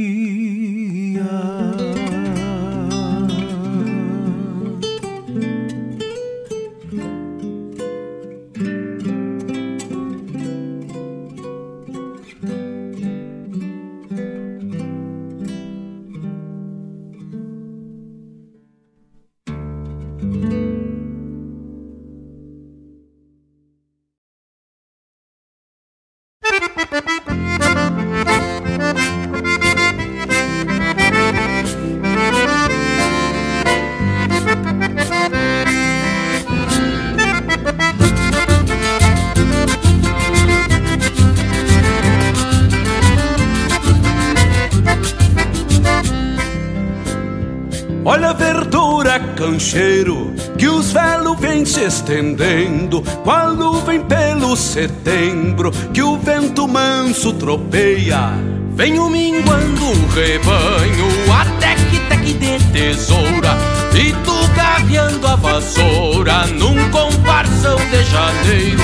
[52.02, 58.32] Estendendo, qual nuvem pelo setembro que o vento manso tropeia.
[58.74, 63.56] Venho minguando o rebanho até que teque de tesoura
[63.94, 68.82] e tu gaviando a vassoura num comparsão de janeiro.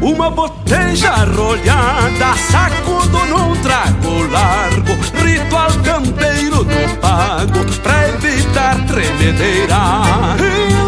[0.00, 10.85] Uma boteja arrolhada, sacudo num trago largo, ritual campeiro do pago, pra evitar tremedeira.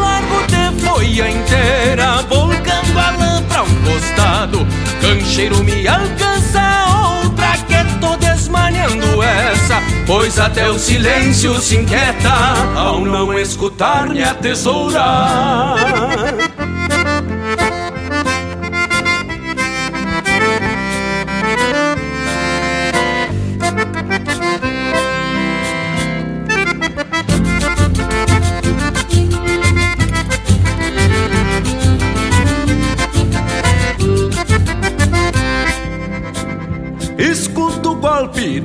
[0.98, 4.66] Folha inteira, volcando a lã pra um costado,
[5.00, 12.32] cancheiro me alcança outra que tô desmanhando essa, pois até o silêncio se inquieta
[12.76, 15.04] ao não escutar minha tesoura.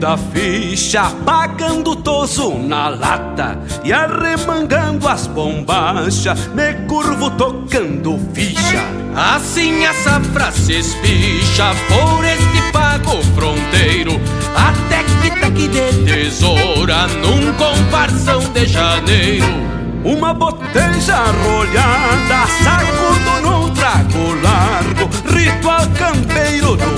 [0.03, 8.83] Da ficha, pagando toso na lata e arremangando as bombachas, me curvo tocando ficha.
[9.15, 14.19] Assim a safra se espicha por este pago fronteiro,
[14.53, 19.63] até que taque de tesoura num comparsão de janeiro.
[20.03, 26.92] Uma boteja arrolhada, sacudo num trago largo, ritual campeiro do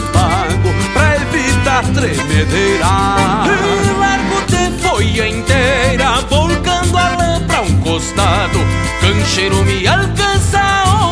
[1.76, 2.86] evitar tremedeira.
[4.00, 8.60] Largo de folha inteira, volcando a lã pra um costado,
[9.02, 10.62] cancheiro me alcança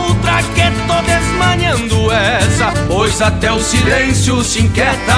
[0.07, 5.13] outra que tô desmanhando essa, pois até o silêncio se inquieta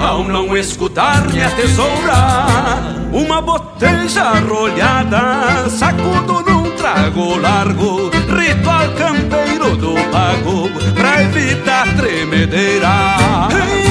[0.00, 3.00] ao não escutar minha tesoura.
[3.12, 13.89] Uma boteja arrolhada, sacudo num trago largo, ritual campeiro do pago, pra evitar tremedeira.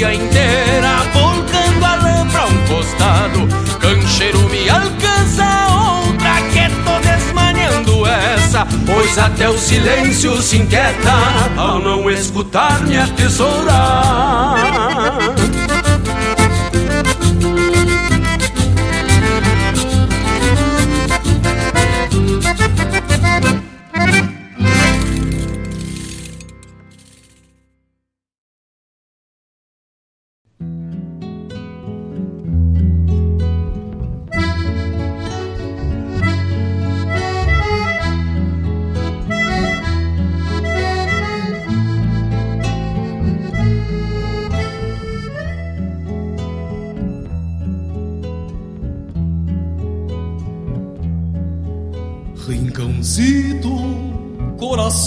[0.00, 3.46] Folha inteira, volcando a lã pra um costado,
[3.78, 11.12] cancheiro me alcança outra que tô desmanhando essa, pois até o silêncio se inquieta
[11.54, 13.74] ao não escutar minha tesoura.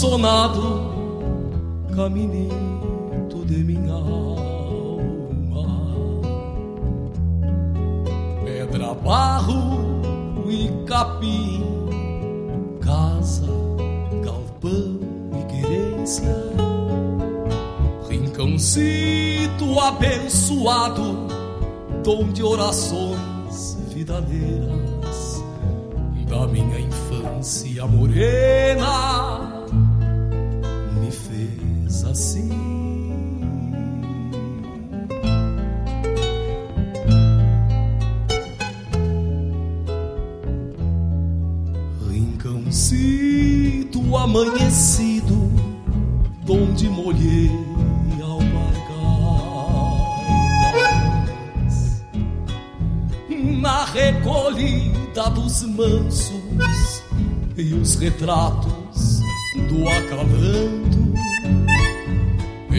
[0.04, 0.92] Coraçonado,
[1.96, 5.66] caminito de minha alma,
[8.44, 10.02] pedra, barro
[10.46, 11.64] e capim,
[12.80, 13.46] casa,
[14.22, 15.00] galpão
[15.40, 16.36] e querência.
[18.08, 21.28] Rincãozito abençoado,
[22.02, 25.42] dom de orações vidaleiras
[26.28, 29.63] da minha infância morena
[32.04, 32.50] fez assim.
[42.10, 45.50] Rincãozito amanhecido,
[46.44, 47.50] donde molhei
[48.22, 49.62] alpargatas
[53.30, 57.02] na recolhida dos mansos
[57.56, 59.20] e os retratos
[59.68, 60.93] do acalanto.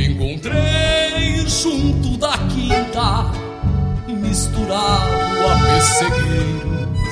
[0.06, 3.32] Encontrei junto da quinta,
[4.08, 7.10] misturado a pessegueiros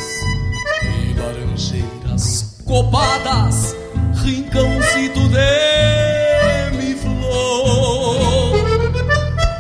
[0.84, 3.76] e laranjeiras copadas,
[4.24, 8.54] rincãozito de mi flor.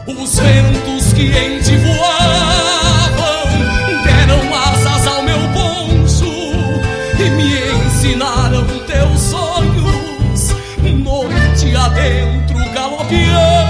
[0.05, 2.12] Os ventos que em voavam
[13.13, 13.62] Dios.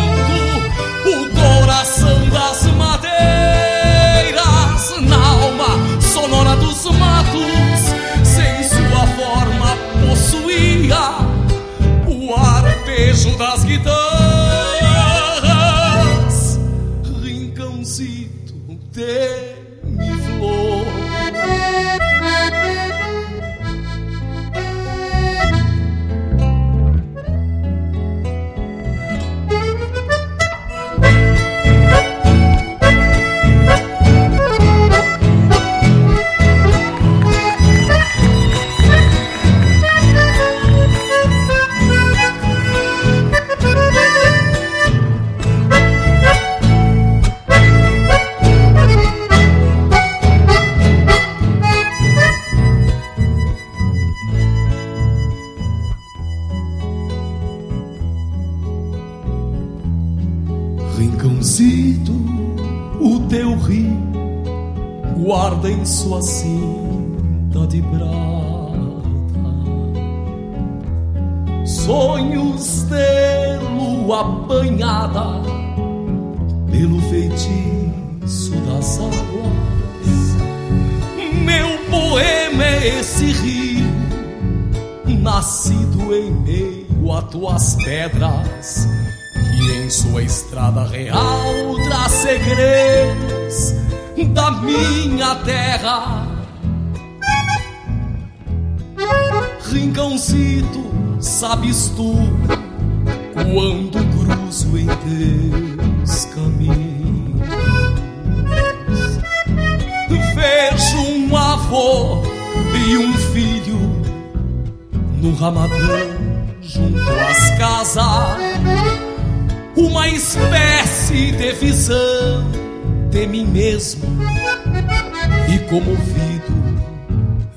[125.84, 126.54] Comovido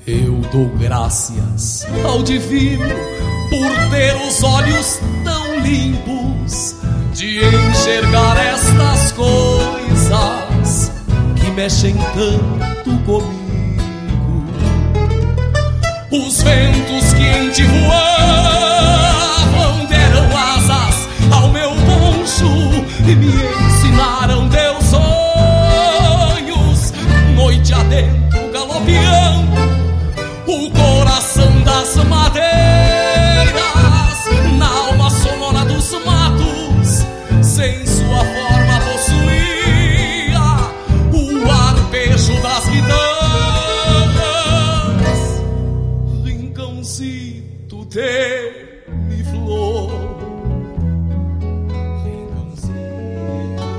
[0.05, 2.87] eu dou graças ao divino
[3.49, 6.75] por ter os olhos tão limpos
[7.13, 10.91] de enxergar estas coisas
[11.35, 13.36] que mexem tanto comigo.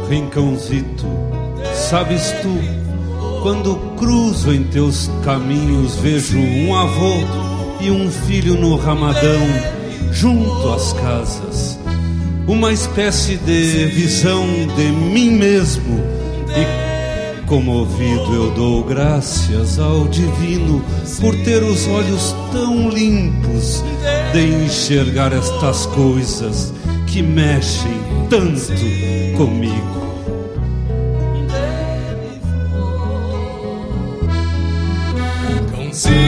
[0.08, 1.06] Rincãozito,
[1.74, 2.58] sabes tu,
[3.42, 7.14] quando cruzo em teus caminhos, vejo um avô
[7.78, 9.40] e um filho no ramadão,
[10.10, 11.78] junto às casas.
[12.46, 14.46] Uma espécie de visão
[14.76, 16.00] de mim mesmo.
[16.56, 20.82] E comovido eu dou graças ao divino
[21.20, 23.84] por ter os olhos tão limpos
[24.32, 26.72] de enxergar estas coisas
[27.18, 28.00] que mexem
[28.30, 28.72] tanto
[29.36, 29.74] comigo.
[35.48, 36.27] Rincãozito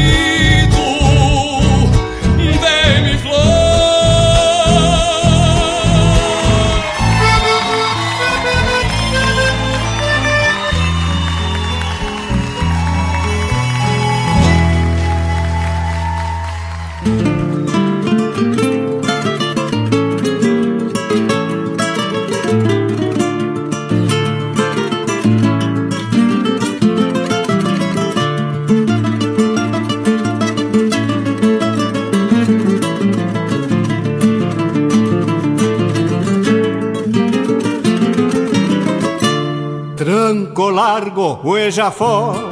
[41.70, 42.50] hueja fora,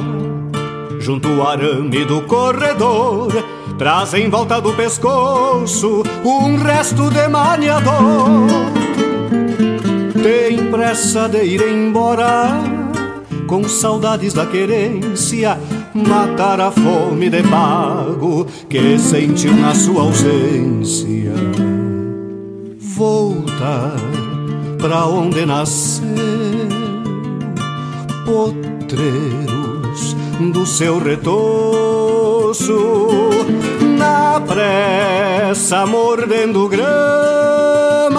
[1.01, 3.27] junto ao arame do corredor,
[3.77, 7.91] traz em volta do pescoço um resto de maniador.
[10.23, 12.61] Tem pressa de ir embora,
[13.45, 15.59] com saudades da querência,
[15.93, 21.33] matar a fome de pago que sentiu na sua ausência.
[22.95, 23.95] Voltar
[24.79, 25.88] pra onde nasceu
[30.79, 32.79] seu retoço,
[33.97, 38.15] na pressa mordendo grama,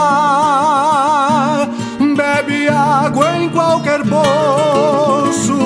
[2.14, 5.56] bebe água em qualquer poço,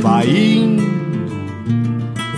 [0.00, 0.86] vai indo,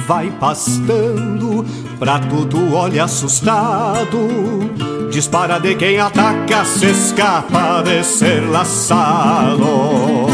[0.07, 1.67] vai pastando,
[1.99, 4.19] pra tudo olha assustado.
[5.11, 10.27] Dispara de quem ataca, se escapa de ser laçado.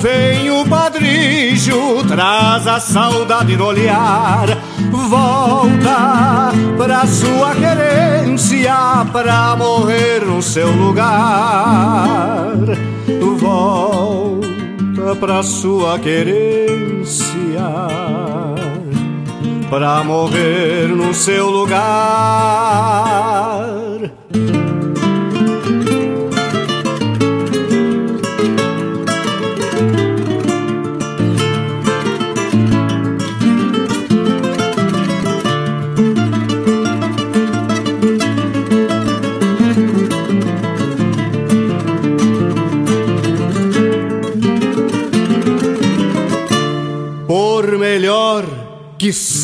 [0.00, 4.46] Vem o padrijo, traz a saudade no olhar.
[4.90, 8.74] Volta pra sua querência,
[9.12, 12.54] pra morrer no seu lugar.
[13.38, 17.34] Volta pra sua querência,
[19.70, 22.94] pra morrer no seu lugar.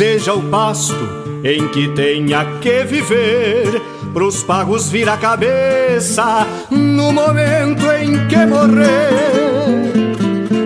[0.00, 0.96] Seja o pasto
[1.44, 3.82] em que tenha que viver,
[4.14, 10.14] pros pagos vir a cabeça no momento em que morrer.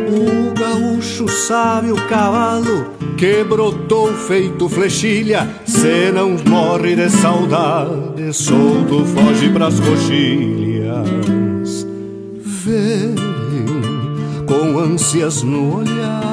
[0.09, 9.05] O gaúcho sabe o cavalo que brotou feito flechilha, se não morre de saudade, solto
[9.05, 11.05] foge pras coxilhas.
[12.39, 13.17] Vem
[14.47, 16.25] com ânsias no olhar,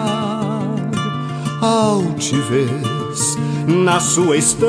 [3.11, 3.37] altivez
[3.67, 4.65] na sua estampa,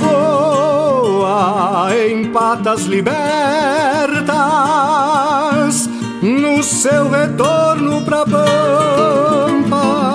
[0.00, 4.28] voa em patas libertas
[6.22, 10.14] no seu retorno pra pampa.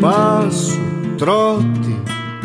[0.00, 0.80] Passo,
[1.18, 1.96] trote,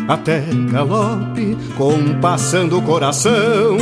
[0.06, 3.76] até galope, compassando o coração.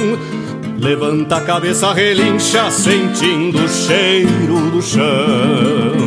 [0.79, 6.06] Levanta a cabeça, relincha, sentindo o cheiro do chão.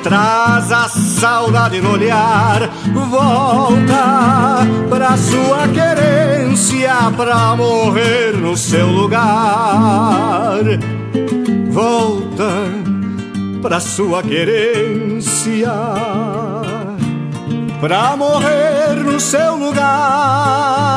[0.00, 2.68] Traz a saudade no olhar.
[3.10, 10.62] Volta pra sua querência, pra morrer no seu lugar.
[11.70, 12.50] Volta
[13.60, 15.72] pra sua querência,
[17.80, 20.96] pra morrer no seu lugar.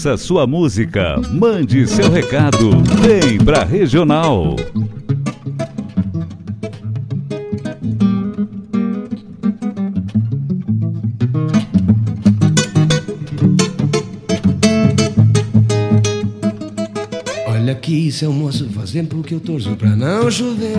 [0.00, 2.70] Sua música, mande seu recado,
[3.02, 4.56] vem pra regional.
[17.46, 20.78] Olha aqui, seu moço, faz tempo que eu torço pra não chover.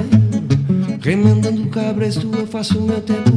[0.99, 3.31] Remendando cabresto, eu faço meu tempo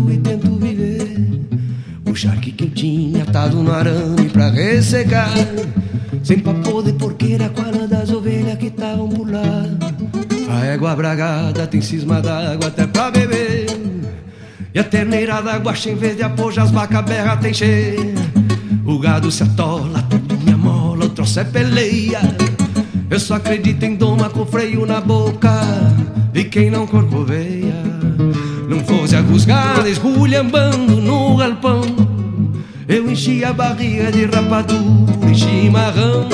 [6.23, 9.65] Sem papo de porqueira, qual das ovelhas que estavam por lá.
[10.51, 13.67] A égua bragada tem cisma d'água até pra beber.
[14.75, 18.15] E a terneira d'água em vez de apoio, as vacas berra tem cheia.
[18.85, 22.21] O gado se atola, tudo me amola, o troço é peleia.
[23.11, 25.61] Eu só acredito em doma com freio na boca.
[26.35, 27.83] E quem não corcoveia,
[28.69, 31.83] não fosse a cuscada esculhambando no galpão
[33.15, 36.29] Eu enchi a barriga de rapadura e chimarrão.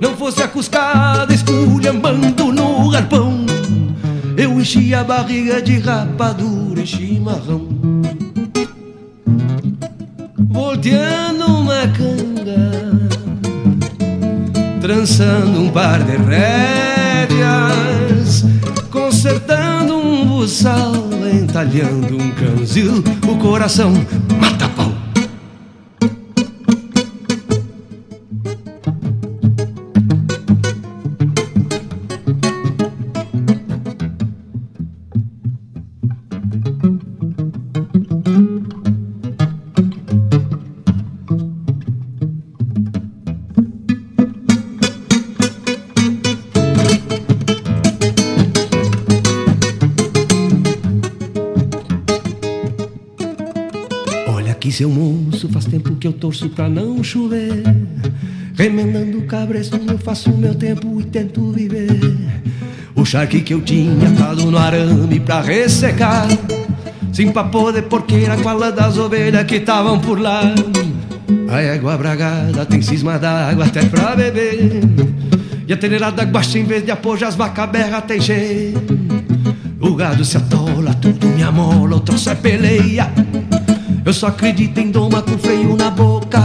[0.00, 3.46] Não fosse a cuscada esculhambando no galpão
[4.36, 7.68] Eu enchi a barriga de rapadura e chimarrão.
[10.36, 12.72] Volteando uma canga
[14.80, 17.64] Trançando um par de rédeas
[18.90, 20.92] Consertando um buçal
[21.32, 22.94] Entalhando um canzil
[23.28, 23.92] O coração
[56.04, 57.62] que eu torço pra não chover.
[58.54, 61.98] Remendando cabresto, eu faço meu tempo e tento viver.
[62.94, 66.28] O charque que eu tinha atado no arame pra ressecar.
[67.10, 70.54] Sem papo de porqueira com a das ovelhas que estavam por lá.
[71.48, 74.82] A égua bragada tem cisma d'água até pra beber.
[75.66, 78.74] E a telhada guacha em vez de apoio as vacas berra tem cheio.
[79.80, 83.10] O gado se atola, tudo me amola, o troço é peleia.
[84.04, 86.40] Eu só acredito em doma com freio na boca.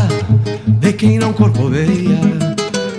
[0.80, 2.18] De quem não corcoveia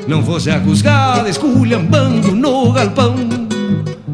[0.07, 3.17] Não fosse a cuscada esculhambando no galpão.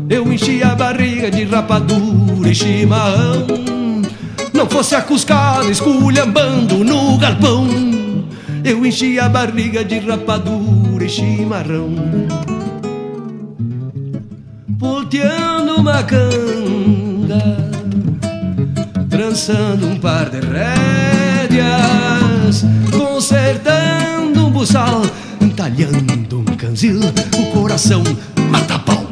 [0.09, 3.47] Eu enchi a barriga de rapadura e chimarrão.
[4.55, 7.67] Não fosse a cuscada esculhambando no galpão.
[8.65, 11.91] Eu enchi a barriga de rapadura e chimarrão.
[14.79, 17.76] Volteando uma canga
[19.17, 21.65] trançando um par de rédeas,
[22.93, 25.01] consertando um buçal,
[25.41, 28.03] entalhando um canzil, o coração
[28.51, 29.07] mata pau.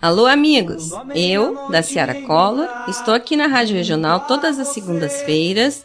[0.00, 0.92] Alô, amigos!
[1.16, 5.84] Eu, da Ciara Collor, estou aqui na Rádio Regional todas as segundas-feiras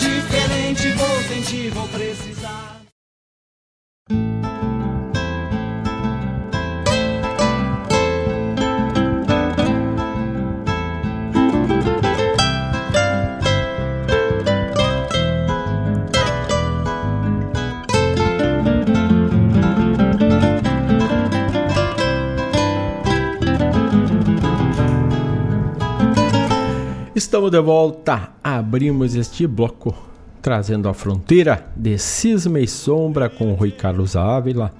[0.00, 2.09] Diferente vou sentir, vou precisar.
[27.20, 29.94] Estamos de volta, abrimos este bloco
[30.40, 34.72] trazendo a fronteira de Cisma e Sombra com Rui Carlos Ávila,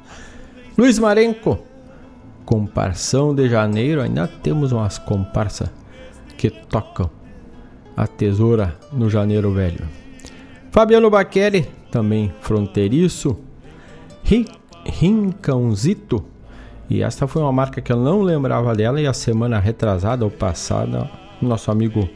[0.77, 1.59] Luiz Marenco,
[2.47, 5.69] Comparção de Janeiro, ainda temos umas comparsas
[6.39, 7.11] que tocam
[7.95, 9.87] a tesoura no Janeiro Velho.
[10.71, 13.39] Fabiano Baqueri, também fronteiriço,
[14.87, 16.25] Rincãozito,
[16.89, 20.31] e esta foi uma marca que eu não lembrava dela e a semana retrasada ou
[20.31, 21.07] passada,
[21.43, 22.09] nosso amigo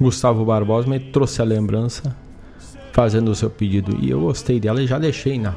[0.00, 2.16] Gustavo Barbosa me trouxe a lembrança
[2.92, 5.54] fazendo o seu pedido e eu gostei dela e já deixei na,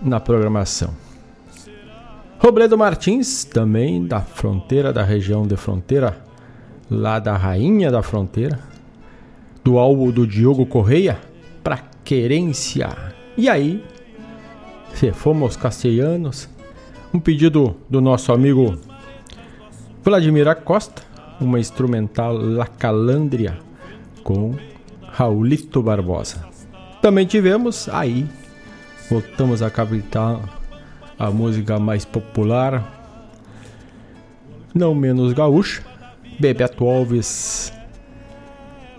[0.00, 0.94] na programação.
[2.38, 6.16] Robledo Martins, também da fronteira, da região de fronteira,
[6.90, 8.60] lá da Rainha da Fronteira,
[9.64, 11.18] do álbum do Diogo Correia,
[11.62, 12.94] pra querência.
[13.36, 13.82] E aí,
[14.92, 16.48] se fomos castelhanos,
[17.12, 18.78] um pedido do nosso amigo
[20.02, 21.02] Vladimir Acosta,
[21.40, 23.58] uma instrumental La Calandria
[24.22, 24.54] com
[25.02, 26.46] Raulito Barbosa.
[27.00, 28.26] Também tivemos aí,
[29.10, 30.40] voltamos a captar
[31.18, 32.92] a música mais popular,
[34.74, 35.82] não menos gaúcha,
[36.40, 37.72] Bebeto Alves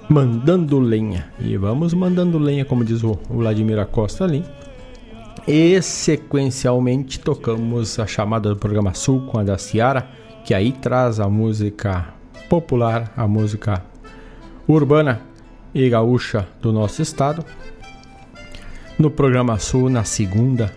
[0.08, 1.28] mandando lenha.
[1.40, 4.44] E vamos mandando lenha, como diz o Vladimir Acosta ali.
[5.48, 10.08] E sequencialmente tocamos a chamada do programa Sul com a da Ciara,
[10.44, 12.14] que aí traz a música
[12.50, 13.84] popular, a música
[14.68, 15.22] urbana
[15.74, 17.46] e gaúcha do nosso estado.
[18.98, 20.74] no programa Sul na segunda,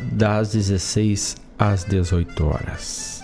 [0.00, 3.22] das 16 às 18 horas.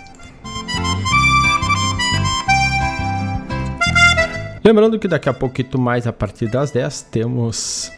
[4.64, 7.92] Lembrando que daqui a pouquinho mais, a partir das 10, temos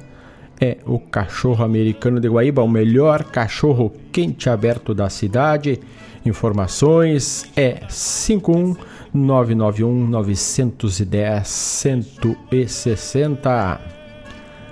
[0.61, 5.77] É o cachorro americano de Guaíba, o melhor cachorro quente aberto da cidade.
[6.25, 8.75] Informações é 51
[9.13, 13.81] 991 910 160.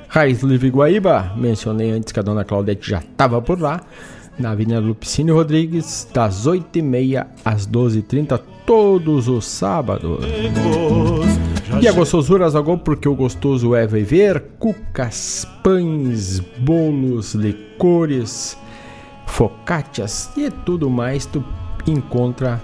[0.07, 3.81] Raiz Livre Guaíba, mencionei antes que a dona Claudete já estava por lá
[4.37, 10.25] na Avenida Lupicínio Rodrigues, das 8h30 às 12h30, todos os sábados.
[11.81, 18.57] E a gostosura Zagol, porque o gostoso é viver, cucas, pães, bolos, licores,
[19.25, 21.43] focaccias e tudo mais tu
[21.87, 22.61] encontra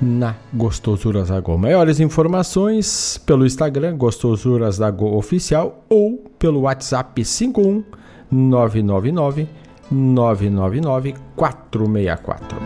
[0.00, 1.56] na Gostosuras da Go.
[1.56, 7.84] Maiores informações pelo Instagram Gostosuras da Go Oficial ou pelo WhatsApp 51
[8.30, 9.48] 999
[9.90, 12.58] 999 464.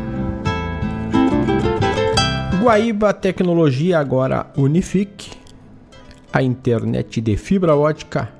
[2.60, 5.30] Guaíba Tecnologia agora Unifique,
[6.32, 8.30] a internet de fibra ótica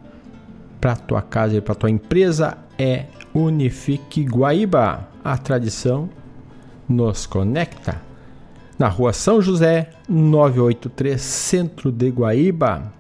[0.81, 3.05] para tua casa e para tua empresa é
[3.39, 5.09] Unifique Guaíba.
[5.25, 6.11] A tradição
[6.89, 8.01] nos conecta.
[8.79, 12.93] Na rua São José, 983, centro de Guaíba.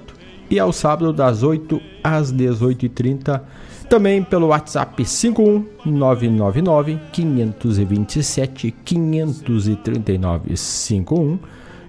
[0.52, 3.42] e ao sábado das 8 às 18h30
[3.90, 11.40] também pelo WhatsApp 51999 527 539 51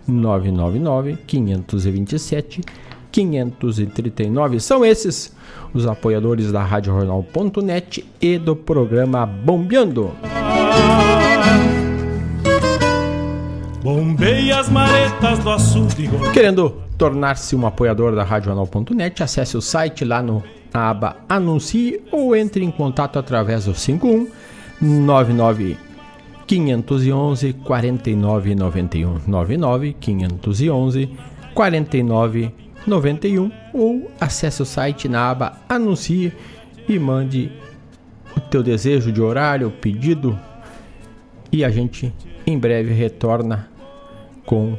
[0.09, 2.63] 999 527
[3.13, 4.61] 539.
[4.61, 5.37] São esses
[5.75, 10.13] os apoiadores da Rádio Jornal.net e do programa Bombeando.
[13.83, 16.11] Bombei as maretas do açude.
[16.35, 20.43] Querendo tornar-se um apoiador da Rádio Jornal.net, acesse o site lá no
[20.73, 24.29] na aba Anuncie ou entre em contato através do 51
[24.81, 25.77] 99
[26.47, 31.11] 511 49 91 99 511
[31.55, 32.55] 49
[32.87, 36.33] 91 ou acesse o site na aba Anuncie
[36.89, 37.51] e mande
[38.37, 40.39] o teu desejo de horário, pedido
[41.51, 42.13] e a gente
[42.47, 43.69] em breve retorna
[44.45, 44.77] com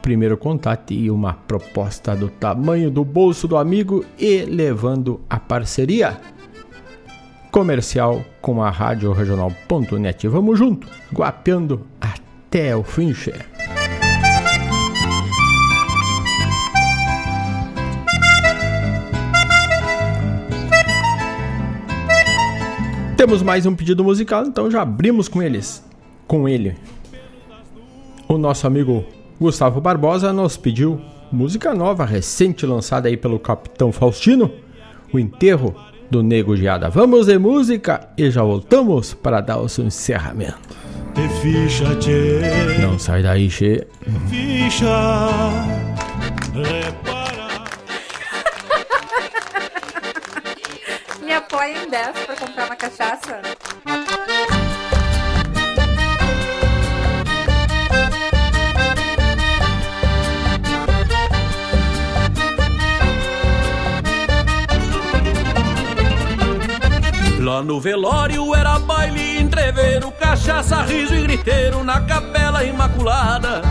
[0.00, 6.20] primeiro contato e uma proposta do tamanho do bolso do amigo e levando a parceria
[7.50, 10.28] comercial com a Rádio Regional.net.
[10.28, 13.32] Vamos junto, guapeando até o fim, che.
[23.16, 25.89] Temos mais um pedido musical, então já abrimos com eles.
[26.30, 26.76] Com ele.
[28.28, 29.04] O nosso amigo
[29.40, 31.00] Gustavo Barbosa nos pediu
[31.32, 34.48] música nova, recente lançada aí pelo Capitão Faustino,
[35.12, 35.74] o enterro
[36.08, 36.88] do Nego Geada.
[36.88, 40.60] Vamos de música e já voltamos para dar o seu encerramento.
[41.42, 41.86] Ficha.
[42.80, 43.88] Não sai daí, che.
[44.28, 45.30] Ficha.
[46.54, 47.64] Repara.
[51.26, 53.40] Me apoia em 10 para comprar uma cachaça?
[67.40, 73.62] Lá no velório era baile, entreveiro, cachaça, riso e griteiro na capela imaculada.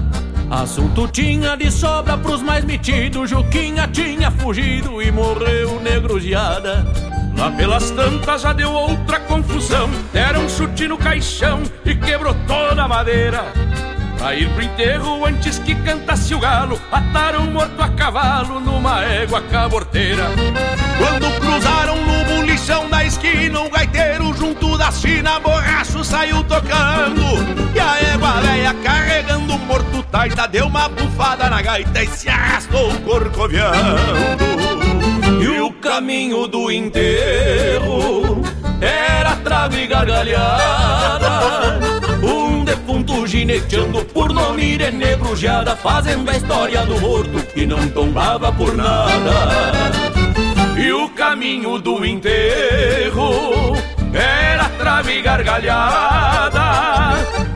[0.49, 3.29] Assunto tinha de sobra pros mais metidos.
[3.29, 6.83] Juquinha tinha fugido e morreu negruziada.
[7.37, 9.87] Lá pelas tantas já deu outra confusão.
[10.11, 13.53] Deram um chute no caixão e quebrou toda a madeira.
[14.19, 19.41] Pra ir pro enterro antes que cantasse o galo Ataram morto a cavalo numa égua
[19.43, 20.25] caborteira.
[20.97, 27.23] Quando cruzaram no bulichão da esquina O gaiteiro junto da China Borracho saiu tocando.
[27.73, 32.27] E a égua velha carregando o morto taita Deu uma bufada na gaita e se
[32.27, 33.71] arrastou corcoviando.
[35.41, 38.41] E o caminho do enterro
[38.81, 41.29] Era trago e gargalhada.
[41.95, 41.98] um
[43.39, 49.31] gineteando por nome de negrujada Fazendo a história do morto que não tombava por nada.
[50.77, 53.75] E o caminho do enterro
[54.13, 56.61] era trave e gargalhada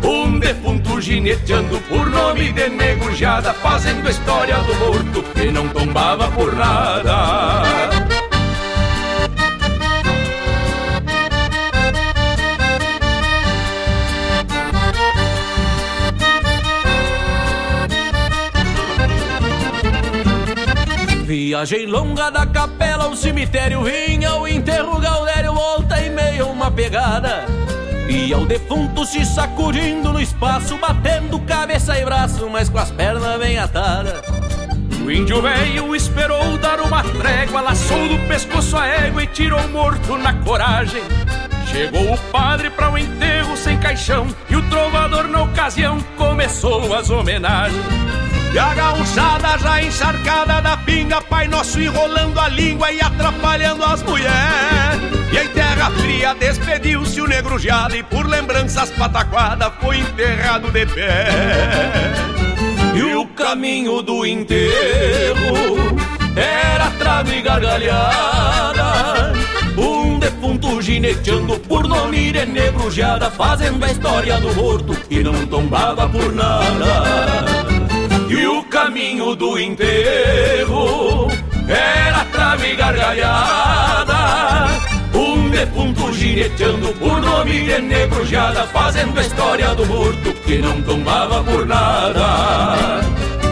[0.07, 6.29] Um defunto gineteando por nome de negrujada Fazendo a história do morto que não tombava
[6.31, 7.92] por nada
[21.33, 27.45] Viagem longa da capela ao cemitério vinha o enterro Gaudério volta e meio uma pegada.
[28.07, 33.39] E ao defunto se sacudindo no espaço batendo cabeça e braço mas com as pernas
[33.39, 34.21] bem atadas.
[35.03, 40.15] O índio velho esperou dar uma trégua laçou do pescoço a égua e tirou morto
[40.19, 41.01] na coragem.
[41.65, 47.09] Chegou o padre para o enterro sem caixão E o trovador na ocasião começou as
[47.09, 48.22] homenagens
[48.53, 54.03] e a gauchada já encharcada da pinga Pai Nosso enrolando a língua e atrapalhando as
[54.03, 55.01] mulheres.
[55.31, 60.85] E em terra fria despediu-se o negro jado E por lembranças pataquada foi enterrado de
[60.85, 61.27] pé.
[62.95, 65.97] E o caminho do enterro
[66.35, 69.33] era trave e gargalhada
[69.75, 76.07] Um defunto gineteando por nome de negrujada Fazendo a história do morto que não tombava
[76.07, 77.62] por nada
[78.83, 81.29] caminho do enterro
[81.69, 84.13] era trave gargalhada.
[85.13, 91.41] Um defunto gineteando por nome de negrujada, fazendo a história do morto que não tombava
[91.45, 92.99] por nada.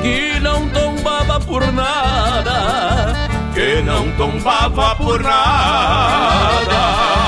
[0.02, 3.30] Que não tombava por nada.
[3.53, 7.20] Que não tombava por nada.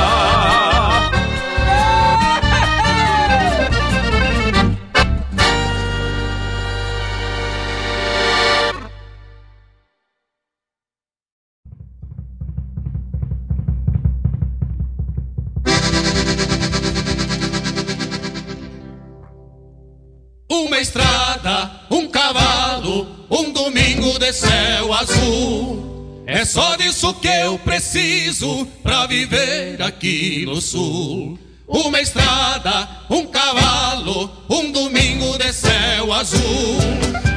[24.34, 26.24] Céu azul.
[26.26, 31.38] É só disso que eu preciso pra viver aqui no sul.
[31.68, 36.78] Uma estrada, um cavalo, um domingo de céu azul.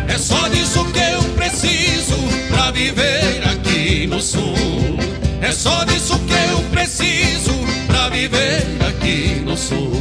[0.09, 2.17] É só disso que eu preciso
[2.49, 4.55] pra viver aqui no sul.
[5.41, 7.53] É só disso que eu preciso
[7.87, 9.93] pra viver aqui no sul.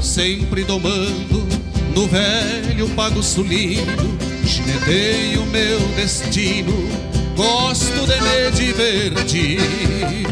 [0.00, 1.46] Sempre domando
[1.94, 6.88] no velho pago sulino, chinetei o meu destino,
[7.36, 10.26] gosto de me divertir.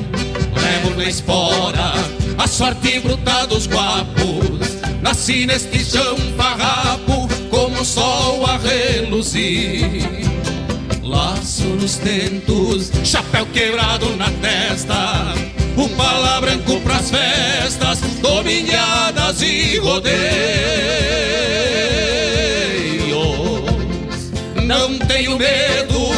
[0.54, 1.92] Levo na espora
[2.38, 10.02] a sorte bruta dos guapos, nasci neste chão farrapo, como o sol a reluzir.
[11.02, 15.34] Laço nos tentos, chapéu quebrado na testa,
[15.76, 21.21] um pala branco pras festas, dominhadas e rodeios.
[24.92, 26.10] Não tenho medo,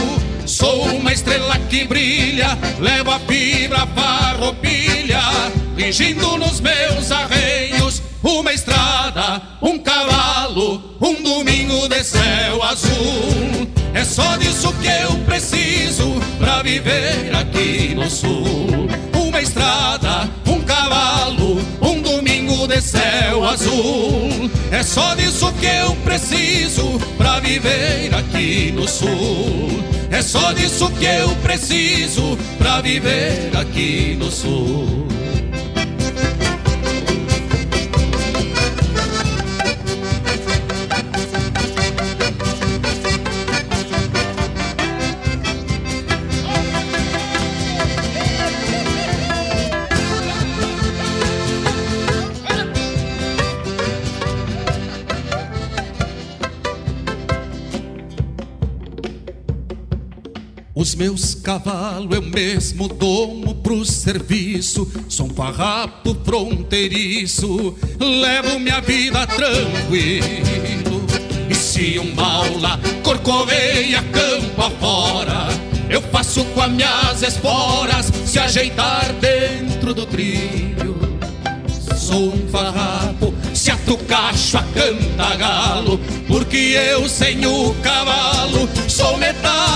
[0.47, 5.21] sou uma estrela que brilha, levo a fibra farroupilha,
[5.77, 13.69] fingindo nos meus arreios, uma estrada, um cavalo, um domingo de céu azul.
[13.95, 18.89] É só disso que eu preciso pra viver aqui no sul.
[19.15, 20.29] Uma estrada,
[22.75, 24.51] de céu azul.
[24.71, 29.85] É só disso que eu preciso pra viver aqui no sul.
[30.11, 35.14] É só disso que eu preciso pra viver aqui no sul.
[60.85, 64.87] Os meus cavalos eu mesmo domo pro serviço.
[65.09, 71.07] Sou um farrapo fronteiriço, levo minha vida tranquilo.
[71.49, 75.49] E se um maula corcoveia campo afora,
[75.89, 80.97] eu faço com as minhas esporas se ajeitar dentro do trilho.
[81.97, 85.99] Sou um farrapo, se a canta galo,
[86.29, 89.74] porque eu sem o cavalo sou metade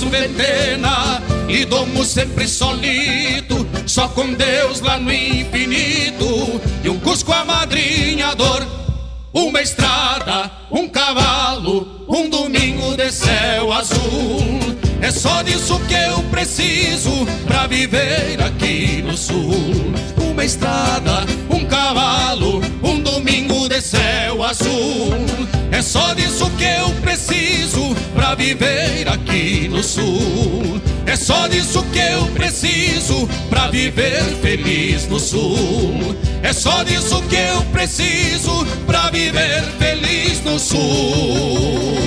[0.00, 7.30] Laço ventena e domo sempre solito, só com Deus lá no infinito, e um cusco
[7.32, 8.66] amadrinhador
[9.30, 14.74] uma estrada, um cavalo, um domingo de céu azul.
[15.02, 19.92] É só disso que eu preciso pra viver aqui no sul.
[20.30, 25.10] Uma estrada, um cavalo, um domingo de céu azul.
[25.90, 30.80] Só disso que eu preciso pra viver aqui no sul.
[31.04, 36.14] É só disso que eu preciso pra viver feliz no sul.
[36.44, 42.00] É só disso que eu preciso pra viver feliz no sul.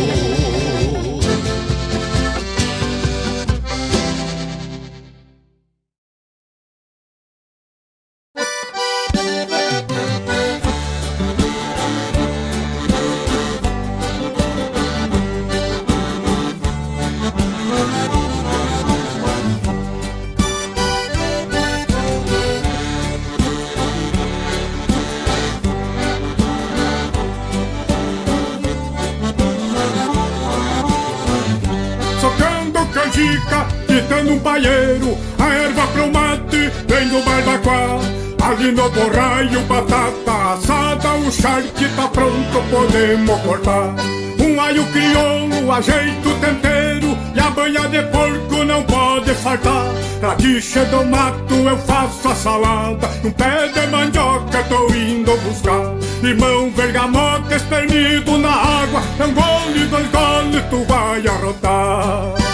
[36.74, 43.96] Mate, vem do barbacoa Ali no borraio, batata assada O charque tá pronto, podemos cortar.
[44.38, 49.86] Um alho crioulo, ajeito o tempero E a banha de porco não pode faltar.
[50.22, 55.96] Radiche do mato, eu faço a salada Um pé de mandioca, tô indo buscar.
[56.22, 62.53] Limão, vergamota, espernido na água É um gole, dois goles, tu vai arrotar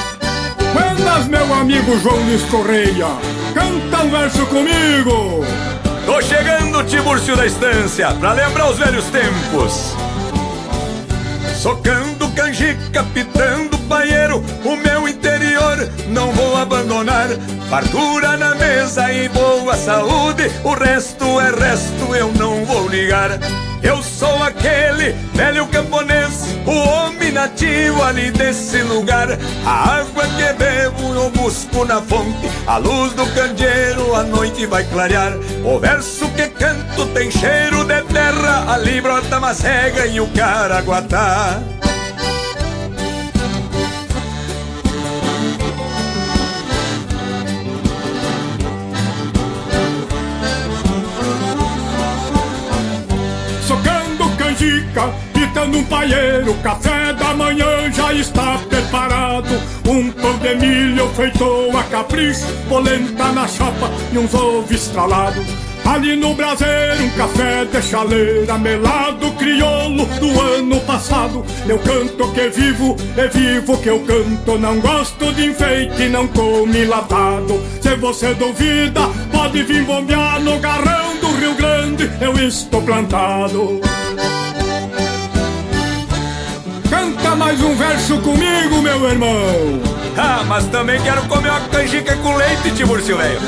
[0.73, 3.07] Buenas, meu amigo João Luiz Correia
[3.53, 5.45] Canta um verso comigo
[6.09, 9.95] Tô chegando, Tiburcio da Estância, pra lembrar os velhos tempos.
[11.55, 15.77] Socando canjica, pitando paieiro, o meu interior
[16.07, 17.27] não vou abandonar.
[17.69, 23.29] Fartura na mesa e boa saúde, o resto é resto, eu não vou ligar.
[23.81, 29.27] Eu sou aquele velho camponês, o homem nativo ali desse lugar.
[29.65, 34.83] A água que bebo eu busco na fonte, a luz do candeeiro a noite vai
[34.83, 35.33] clarear.
[35.63, 41.61] O verso que canto tem cheiro de terra, ali brota macega e o caraguatá.
[54.99, 56.53] Canjica, pitando um paieiro.
[56.55, 59.49] Café da manhã já está preparado.
[59.87, 65.45] Um pão de milho feito a capricho Polenta na chapa e uns ovos estralados.
[65.85, 71.43] Ali no braseiro um café de chaleira Melado crioulo do ano passado.
[71.67, 74.59] Eu canto que vivo, é vivo que eu canto.
[74.59, 79.01] Não gosto de enfeite, não come latado Se você duvida,
[79.31, 82.11] pode vir bombear no garrão do Rio Grande.
[82.21, 83.81] Eu estou plantado
[87.49, 89.81] mais um verso comigo, meu irmão
[90.15, 93.39] Ah, mas também quero comer uma canjica com leite, Tiburcio velho.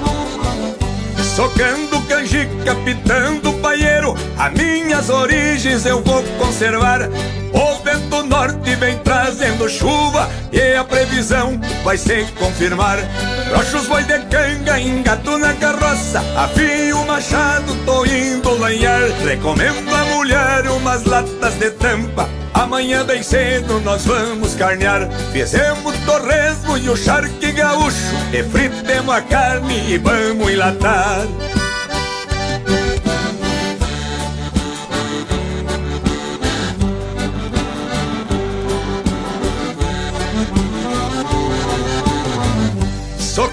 [1.36, 7.10] Socando canjica, pitando paieiro, as minhas origens eu vou conservar.
[7.52, 12.98] O vento norte vem trazendo chuva e a previsão vai se confirmar.
[13.58, 19.08] Os boi de canga, engato na carroça, afio o machado, tô indo lanhar.
[19.24, 22.28] Recomendo a mulher umas latas de tampa.
[22.54, 27.94] Amanhã bem cedo nós vamos carnear Fizemos torresmo e o charque gaúcho
[28.32, 31.26] E fritemos a carne e vamos enlatar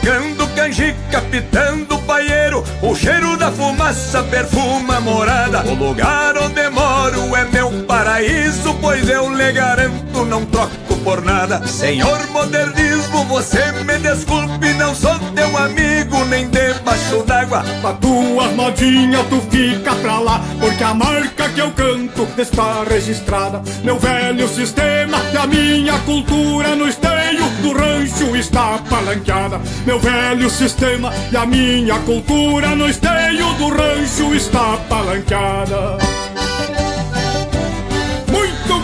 [0.08, 5.64] Socando canjica, pitando paieiro O cheiro da fumaça perfuma a morada.
[5.66, 11.66] O lugar onde moro é meu paraíso Pois eu lhe garanto, não troco por nada.
[11.66, 17.64] Senhor modernismo, você me desculpe Não sou teu amigo, nem debaixo d'água.
[17.82, 23.62] Com tuas modinhas tu fica pra lá Porque a marca que eu canto está registrada.
[23.86, 29.62] Meu velho sistema e a minha cultura No esteio do rancho está palanqueada.
[29.86, 36.27] Meu velho sistema e a minha cultura No esteio do rancho está palanqueada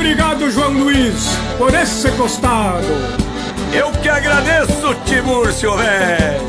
[0.03, 2.85] obrigado, João Luiz, por esse costado.
[3.73, 6.43] Eu que agradeço, Timúrcio, velho.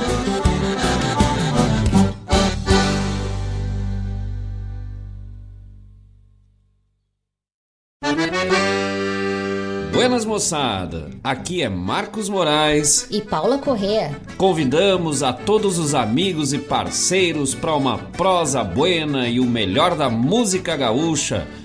[9.92, 13.06] Buenas moçada, aqui é Marcos Moraes.
[13.08, 14.20] E Paula Correa.
[14.36, 20.10] Convidamos a todos os amigos e parceiros para uma prosa buena e o melhor da
[20.10, 21.46] música gaúcha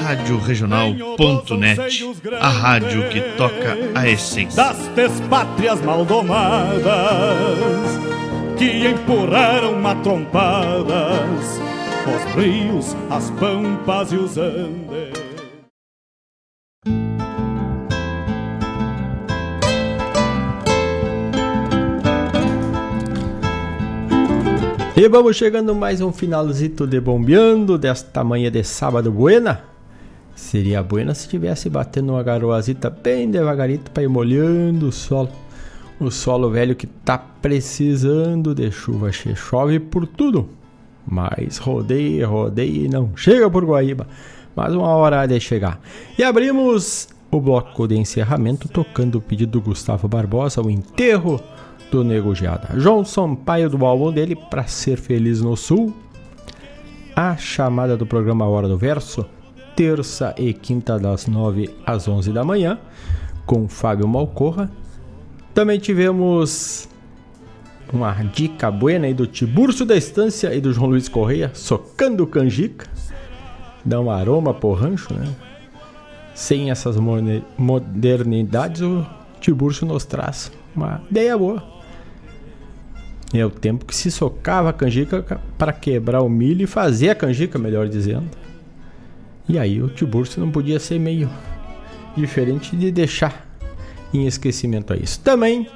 [0.00, 2.04] Rádio Regional.net,
[2.40, 4.62] a rádio que toca a essência
[4.96, 6.84] das pátrias maldomadas
[8.58, 11.60] que empurraram matrompadas
[12.06, 15.20] os rios, as pampas e os andes.
[24.96, 29.69] E vamos chegando mais um finalzito de bombeando desta manhã de sábado buena.
[30.40, 35.28] Seria buena se tivesse batendo uma garoazita bem devagarito para ir molhando o solo.
[36.00, 40.48] O solo velho que tá precisando de chuva, chove por tudo.
[41.06, 44.08] Mas rodeia, rodeia e não chega por Guaíba.
[44.56, 45.78] Mas uma hora de chegar.
[46.18, 51.38] E abrimos o bloco de encerramento tocando o pedido do Gustavo Barbosa, o enterro
[51.92, 52.70] do Nego Geada.
[52.76, 55.94] João Sampaio do álbum dele, Pra Ser Feliz no Sul.
[57.14, 59.26] A chamada do programa Hora do Verso,
[59.80, 62.78] terça e quinta das 9 às 11 da manhã,
[63.46, 64.70] com Fábio Malcorra.
[65.54, 66.86] Também tivemos
[67.90, 72.86] uma dica buena aí do Tiburcio da Estância e do João Luiz Correia, socando canjica.
[73.82, 75.34] Dá um aroma pro rancho, né?
[76.34, 76.98] Sem essas
[77.56, 79.06] modernidades, o
[79.40, 81.64] Tiburcio nos traz uma ideia boa.
[83.32, 87.14] É o tempo que se socava a canjica para quebrar o milho e fazer a
[87.14, 88.28] canjica, melhor dizendo.
[89.50, 91.28] E aí o Tiburcio não podia ser meio
[92.16, 93.44] diferente de deixar
[94.14, 95.18] em esquecimento a isso.
[95.18, 95.68] Também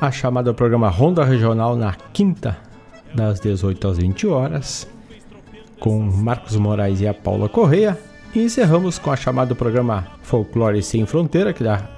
[0.00, 2.56] a chamada programa Ronda Regional na quinta,
[3.12, 4.88] das 18 às 20 horas,
[5.80, 7.98] com Marcos Moraes e a Paula Correia.
[8.32, 11.90] E encerramos com a chamada programa Folclore Sem Fronteira, que dá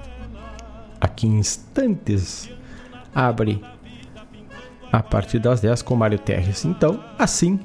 [0.99, 2.49] aqui em instantes
[3.13, 3.61] abre
[4.91, 6.65] a partir das 10 com Mário Terres.
[6.65, 7.59] Então, assim,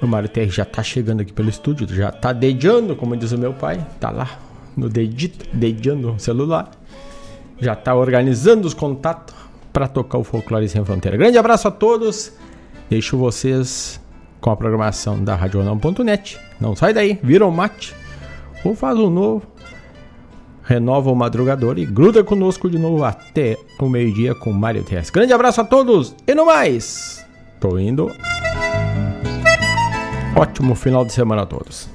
[0.00, 3.38] o Mário Terres já está chegando aqui pelo estúdio, já está dedando, como diz o
[3.38, 4.38] meu pai, está lá
[4.76, 6.70] no dedito, dedando o celular
[7.60, 9.34] já está organizando os contatos
[9.72, 11.16] para tocar o Folclore Sem Fronteira.
[11.16, 12.32] Grande abraço a todos.
[12.88, 14.00] Deixo vocês
[14.40, 16.38] com a programação da radionão.net.
[16.60, 17.94] Não sai daí, vira o mate
[18.64, 19.42] ou faz um novo.
[20.62, 25.10] Renova o madrugador e gruda conosco de novo até o meio-dia com Mário Tess.
[25.10, 27.24] Grande abraço a todos e no mais.
[27.58, 28.10] Tô indo.
[30.40, 31.88] Ótimo final de semana a todos.